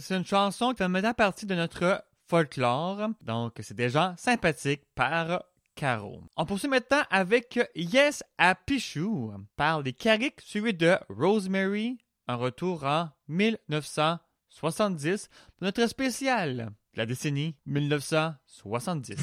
[0.01, 3.11] C'est une chanson qui fait maintenant partie de notre folklore.
[3.23, 5.45] Donc, c'est déjà sympathique par
[5.75, 6.23] Caro.
[6.37, 12.85] On poursuit maintenant avec Yes à Pichou par les Carics, suivi de Rosemary, un retour
[12.85, 15.29] en 1970,
[15.61, 19.17] notre spécial de la décennie 1970.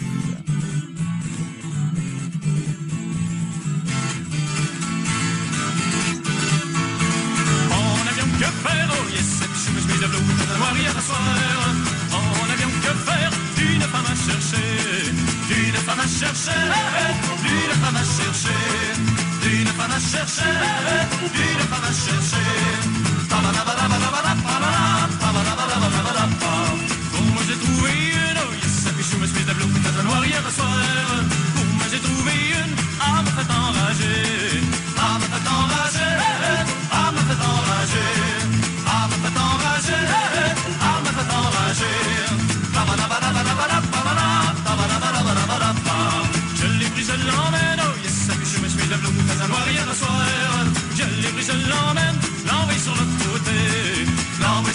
[10.66, 11.54] soirée à la soirée,
[12.12, 12.48] on
[12.82, 15.12] que faire d'une femme à chercher,
[15.50, 16.62] d'une femme à chercher,
[17.46, 18.62] d'une femme à chercher,
[19.42, 20.56] d'une femme à chercher,
[21.36, 22.50] d'une femme à chercher.
[27.12, 31.05] Bon, moi j'ai trouvé une, yes, puis je me suis développé dans la soirée.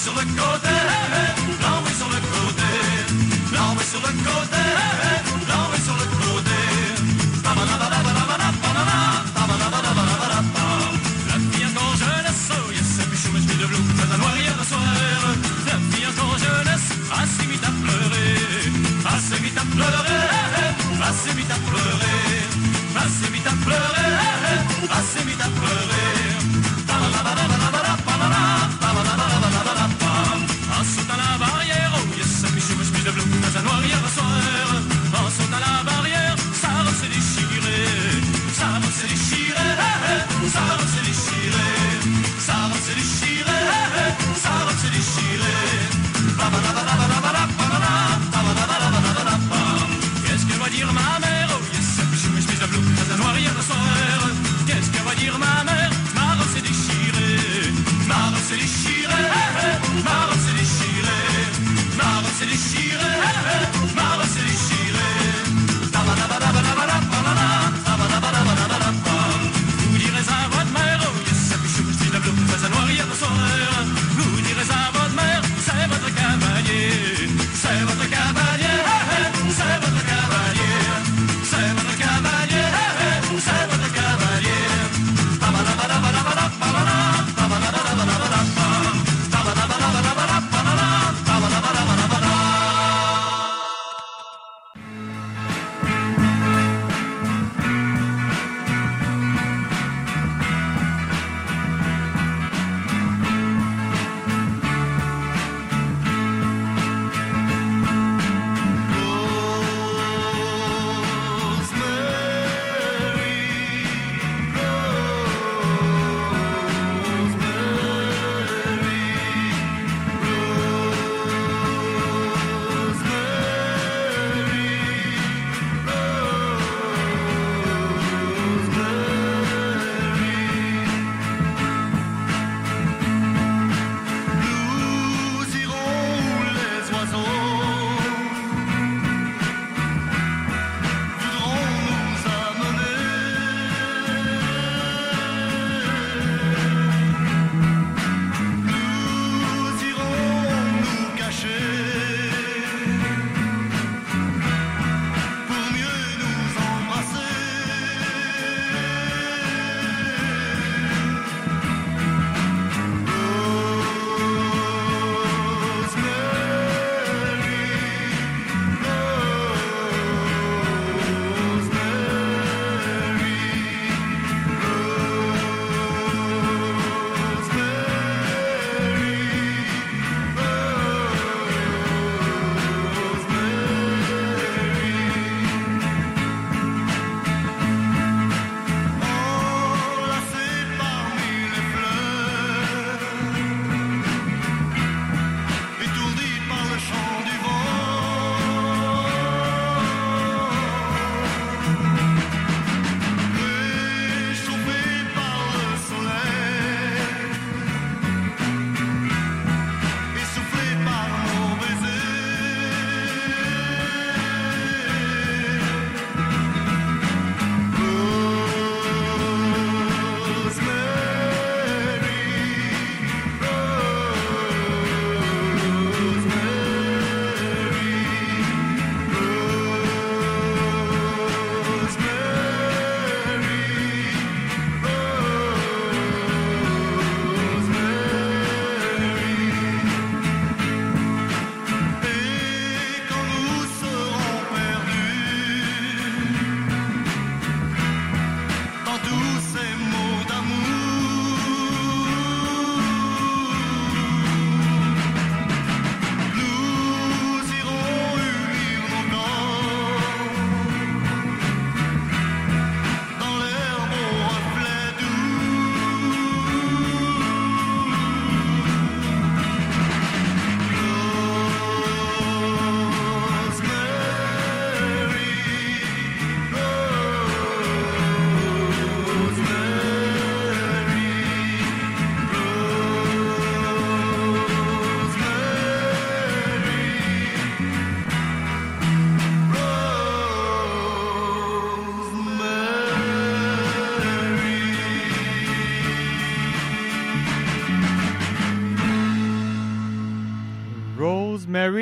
[0.01, 0.77] sur le côté,
[1.63, 5.10] l'envoie sur le côté, l'envoie sur le côté.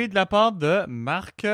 [0.07, 1.45] De la part de Mark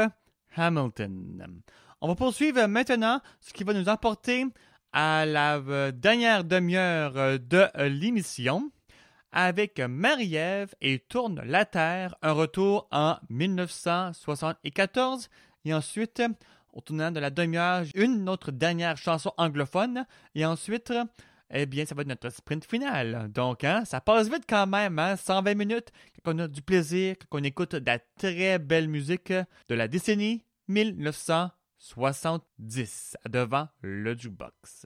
[0.55, 1.61] Hamilton.
[1.99, 4.45] On va poursuivre maintenant ce qui va nous apporter
[4.93, 8.69] à la euh, dernière demi-heure euh, de euh, l'émission.
[9.31, 15.27] Avec Marie-Ève et Tourne la Terre, un retour en 1974
[15.65, 16.22] et ensuite
[16.72, 20.05] au tournant de la demi-heure, une autre dernière chanson anglophone.
[20.35, 20.93] Et ensuite
[21.51, 23.31] eh bien, ça va être notre sprint final.
[23.31, 25.88] Donc, hein, ça passe vite quand même, hein, 120 minutes,
[26.23, 33.17] qu'on a du plaisir, qu'on écoute de la très belle musique de la décennie 1970
[33.30, 34.85] devant le jukebox.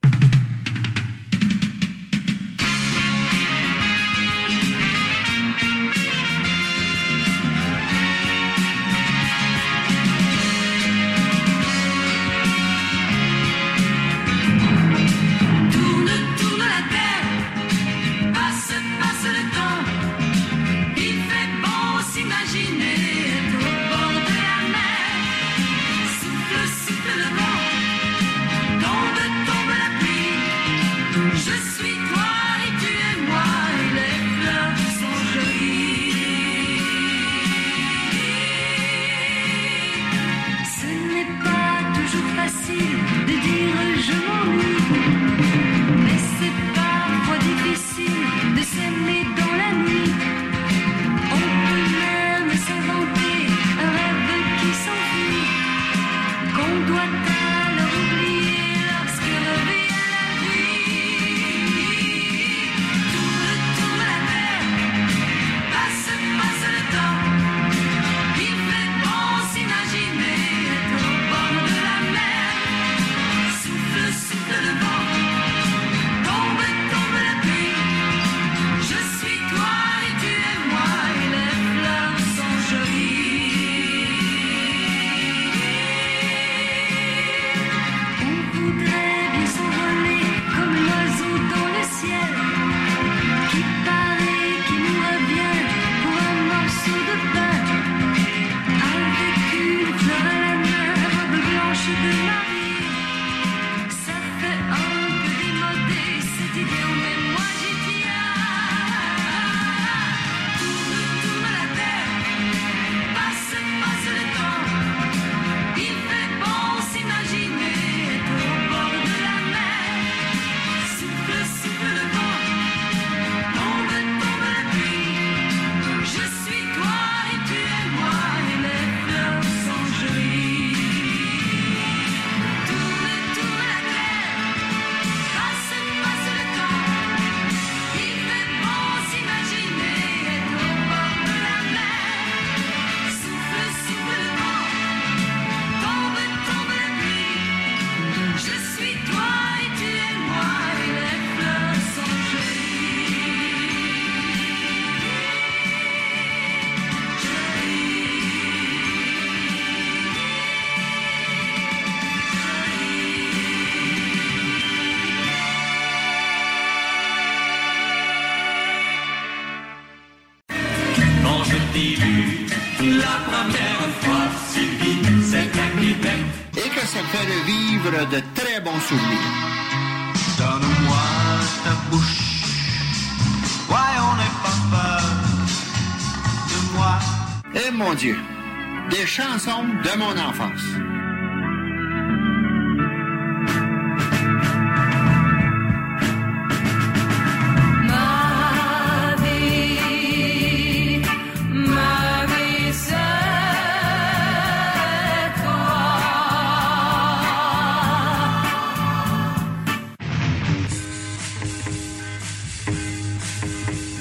[189.20, 190.62] chansons de mon enfance.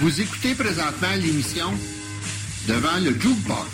[0.00, 1.72] Vous écoutez présentement l'émission
[2.68, 3.67] devant le jukebox.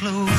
[0.00, 0.29] close.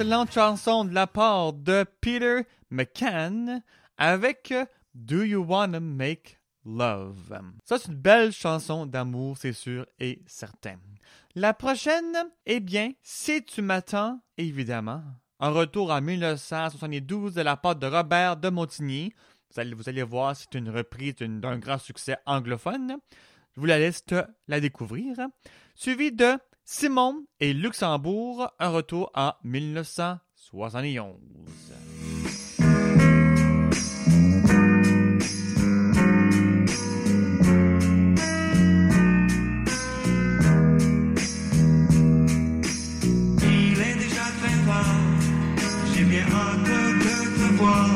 [0.00, 3.62] Excellente chanson de la part de Peter McCann
[3.98, 4.54] avec
[4.94, 7.38] Do You Wanna Make Love?
[7.66, 10.76] Ça, c'est une belle chanson d'amour, c'est sûr et certain.
[11.34, 12.16] La prochaine,
[12.46, 15.02] eh bien, Si tu m'attends, évidemment.
[15.38, 19.12] Un retour en 1972 de la part de Robert de Montigny.
[19.52, 22.96] Vous allez, vous allez voir, c'est une reprise d'un grand succès anglophone.
[23.54, 24.02] Je vous la laisse
[24.48, 25.18] la découvrir.
[25.74, 26.38] Suivi de
[26.72, 31.16] Simon et Luxembourg, un retour en 1971.
[43.42, 44.84] Il est déjà très tard,
[45.92, 46.94] j'ai bien hâte de
[47.34, 47.90] te voir.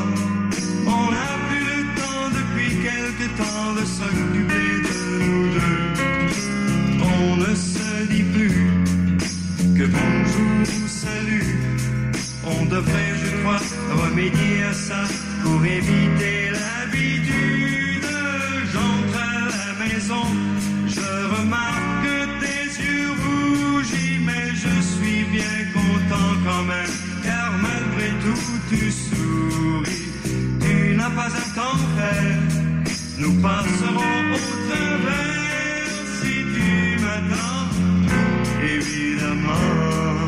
[0.89, 4.34] On n'a plus le temps depuis quelque temps de s'occuper
[9.87, 11.59] bonjour ou salut.
[12.47, 13.61] On devrait, je crois,
[14.05, 15.03] remédier à ça
[15.43, 18.07] pour éviter l'habitude.
[18.73, 20.25] J'entre à la maison,
[20.87, 22.09] je remarque
[22.41, 30.09] tes yeux rougis, mais je suis bien content quand même, car malgré tout tu souris.
[30.61, 32.39] Tu n'as pas à t'en faire,
[33.19, 34.39] nous passerons au
[34.69, 35.87] travers
[36.21, 37.64] si tu m'attends,
[38.65, 40.27] évidemment.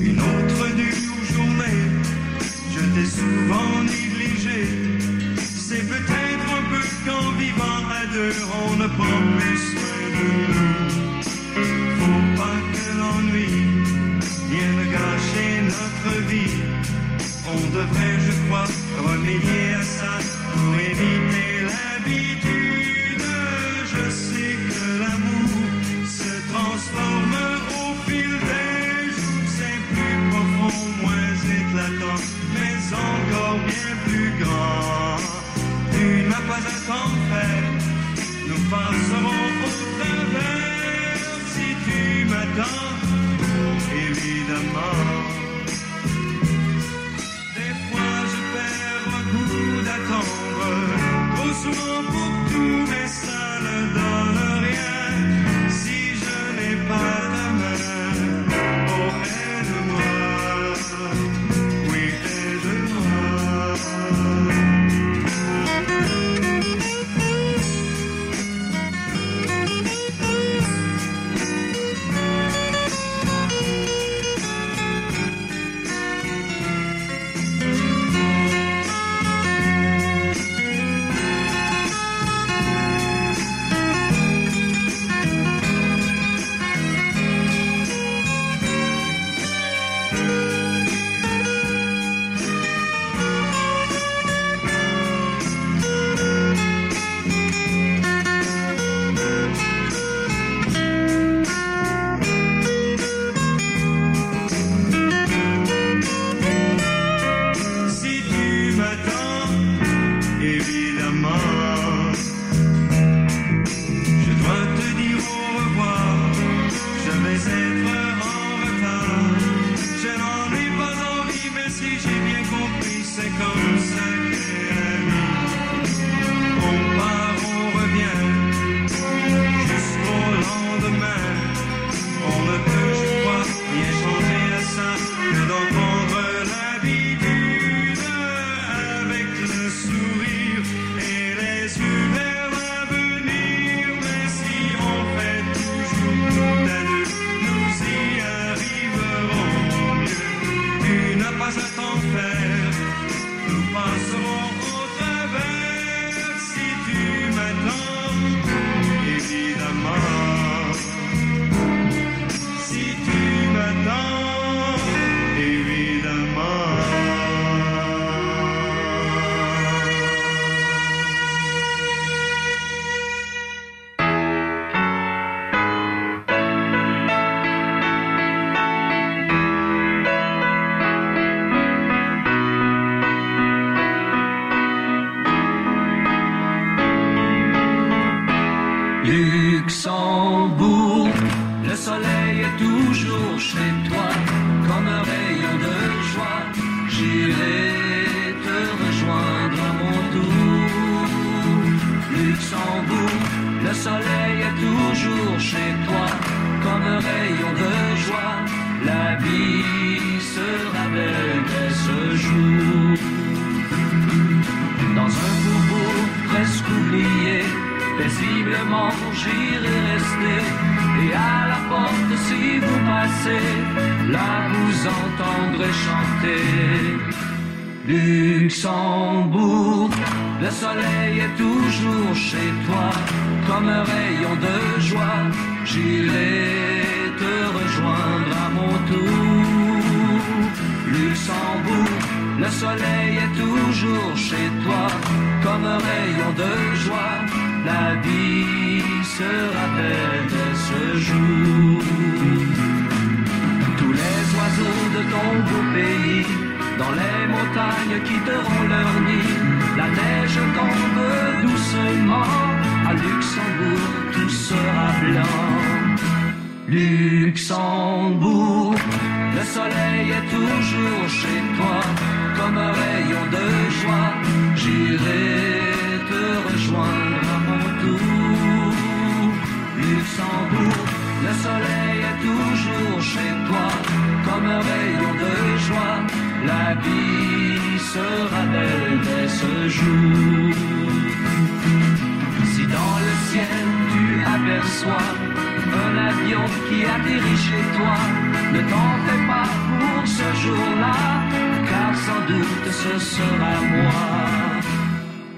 [0.00, 1.80] Une autre dure journée,
[2.74, 4.60] je t'ai souvent négligé.
[5.66, 8.34] C'est peut-être un peu qu'en vivant à deux,
[8.64, 10.82] on ne prend plus soin de nous.
[12.00, 13.52] Faut pas que l'ennui
[14.50, 16.56] vienne gâcher notre vie.
[17.54, 18.68] On devrait, je crois,
[19.10, 20.01] remédier à ça
[38.48, 41.18] nous passerons au travers
[41.52, 42.96] si tu m'attends,
[43.94, 45.11] évidemment.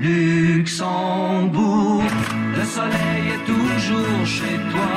[0.04, 2.02] Luxembourg,
[2.58, 4.92] le soleil est toujours chez toi,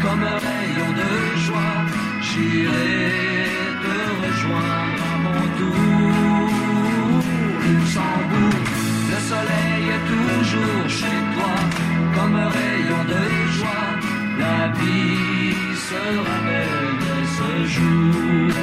[0.00, 1.12] comme un rayon de
[1.44, 1.78] joie.
[2.22, 3.50] J'irai
[3.82, 7.18] te rejoindre à mon tour.
[7.66, 8.62] Luxembourg,
[9.10, 11.54] le soleil est toujours chez toi,
[12.14, 13.24] comme un rayon de
[13.58, 13.90] joie.
[14.38, 15.56] La vie
[15.88, 18.54] sera belle dès ce jour.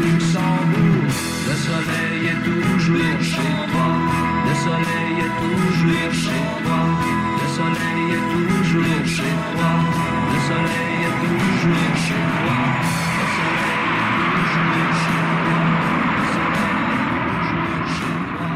[0.00, 1.08] Luxembourg,
[1.48, 3.55] le soleil est toujours chez toi.
[4.66, 6.80] Le soleil est toujours chez toi.
[7.38, 9.72] Le soleil est toujours chez toi.
[10.32, 12.56] Le soleil est toujours chez toi.
[13.14, 14.58] Le soleil est toujours
[17.98, 18.50] chez toi.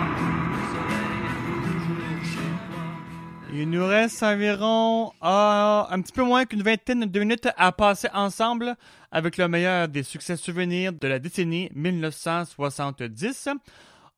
[3.52, 8.08] Il nous reste environ ah, un petit peu moins qu'une vingtaine de minutes à passer
[8.12, 8.74] ensemble
[9.12, 13.48] avec le meilleur des succès souvenirs de la décennie 1970.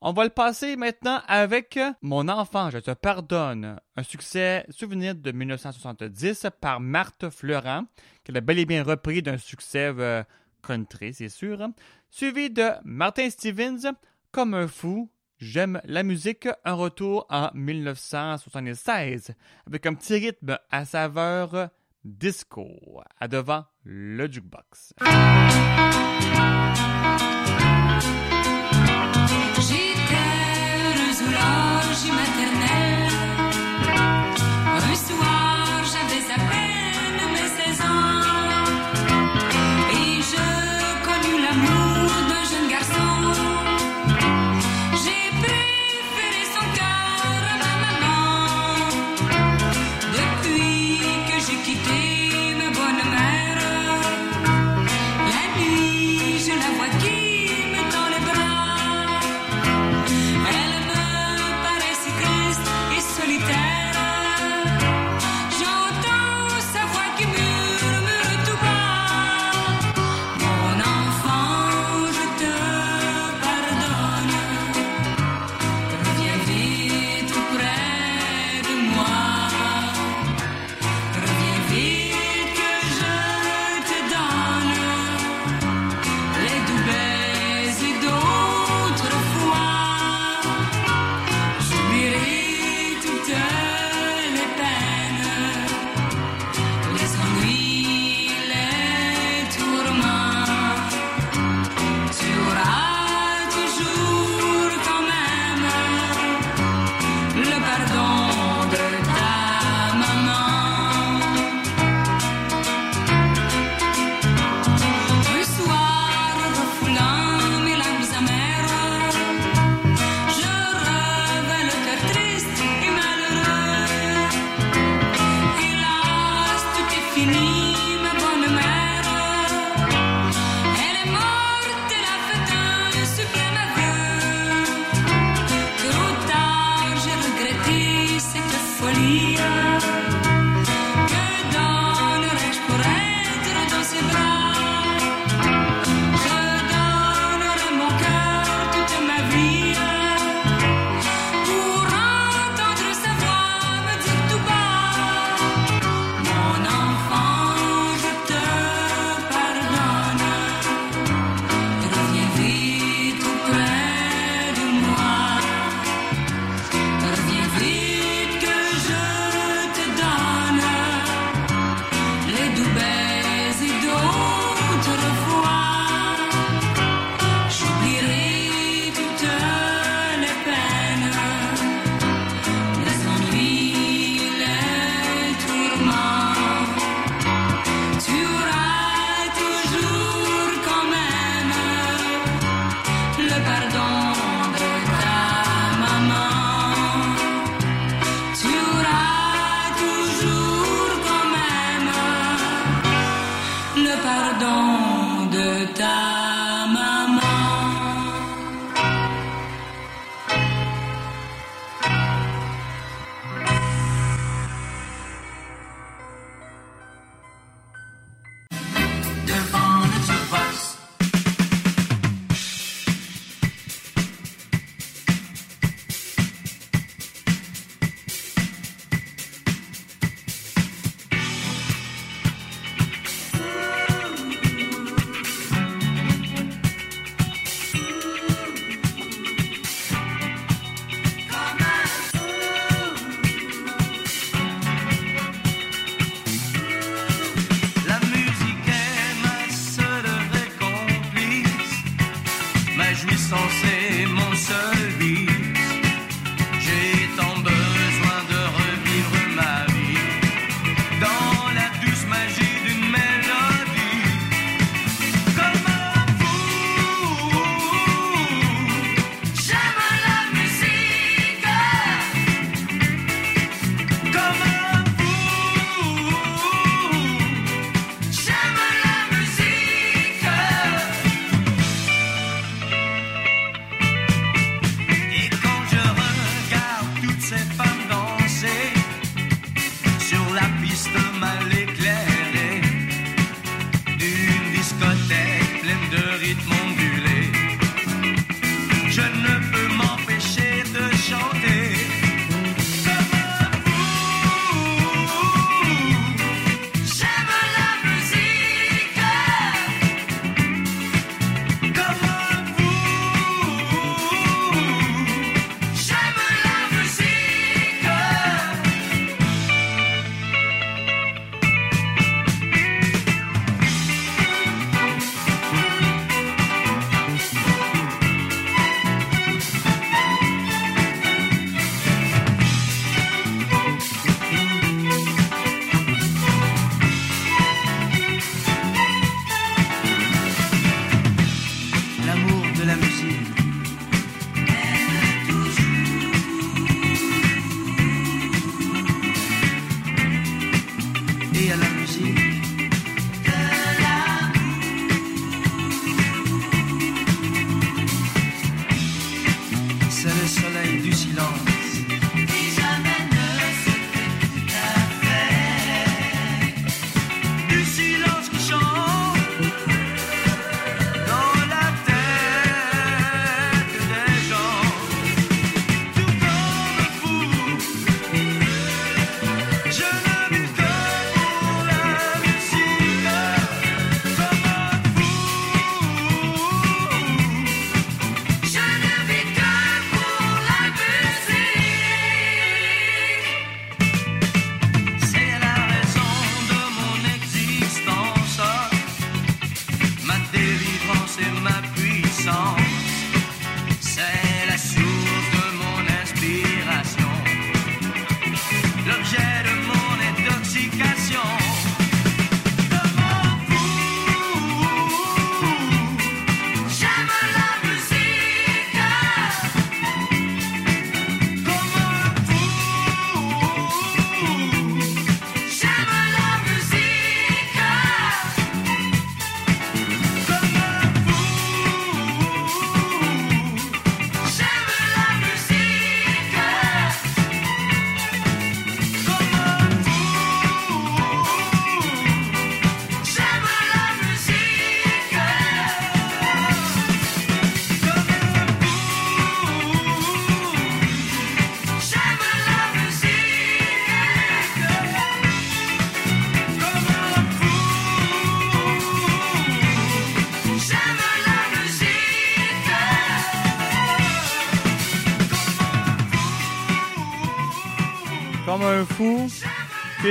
[0.04, 5.30] On va le passer maintenant avec Mon enfant, je te pardonne, un succès souvenir de
[5.30, 7.84] 1970 par Marthe Fleurant,
[8.24, 10.24] qu'elle a bel et bien repris d'un succès euh,
[10.60, 11.68] country, c'est sûr,
[12.10, 13.92] suivi de Martin Stevens,
[14.32, 15.08] Comme un fou,
[15.38, 19.34] J'aime la musique, un retour en 1976,
[19.68, 21.68] avec un petit rythme à saveur
[22.04, 22.66] disco,
[23.20, 24.94] à devant le jukebox.
[32.02, 32.31] she meant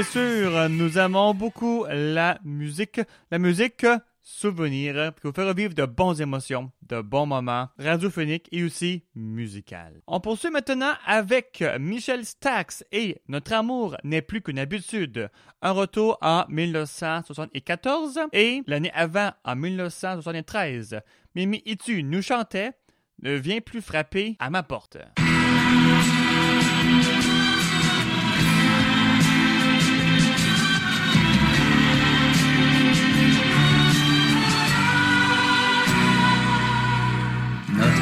[0.04, 3.02] c'est sûr, nous aimons beaucoup la musique.
[3.30, 3.86] La musique
[4.22, 10.02] souvenir qui vous fait revivre de bonnes émotions, de bons moments, radiophoniques et aussi musicales.
[10.08, 15.30] On poursuit maintenant avec Michel Stax et Notre amour n'est plus qu'une habitude.
[15.62, 21.00] Un retour en 1974 et l'année avant en 1973.
[21.36, 22.72] Mimi Itu nous chantait
[23.22, 24.98] Ne viens plus frapper à ma porte.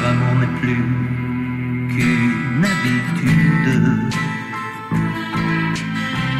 [0.00, 0.84] Notre amour n'est plus
[1.94, 3.70] qu'une habitude.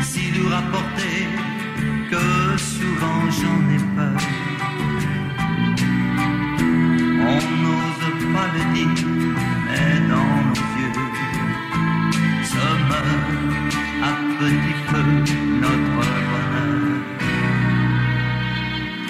[0.02, 1.28] Si nous rapporter
[2.10, 4.20] que souvent j'en ai peur,
[7.32, 9.08] on n'ose pas le dire,
[9.66, 11.00] mais dans nos yeux
[12.44, 13.30] se meurt
[14.02, 15.04] à petit feu
[15.60, 17.00] notre bonheur.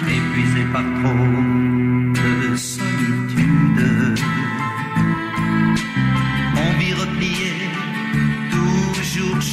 [0.01, 1.25] Épuisé par trop
[2.13, 2.90] de solitude,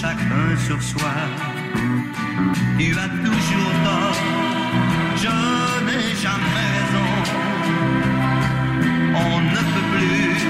[0.00, 1.14] chacun sur soi.
[2.78, 4.20] Tu as toujours tort,
[5.22, 5.36] je
[5.86, 7.08] n'ai jamais raison.
[9.14, 10.47] On décide.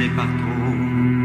[0.00, 1.19] Épuisé par trop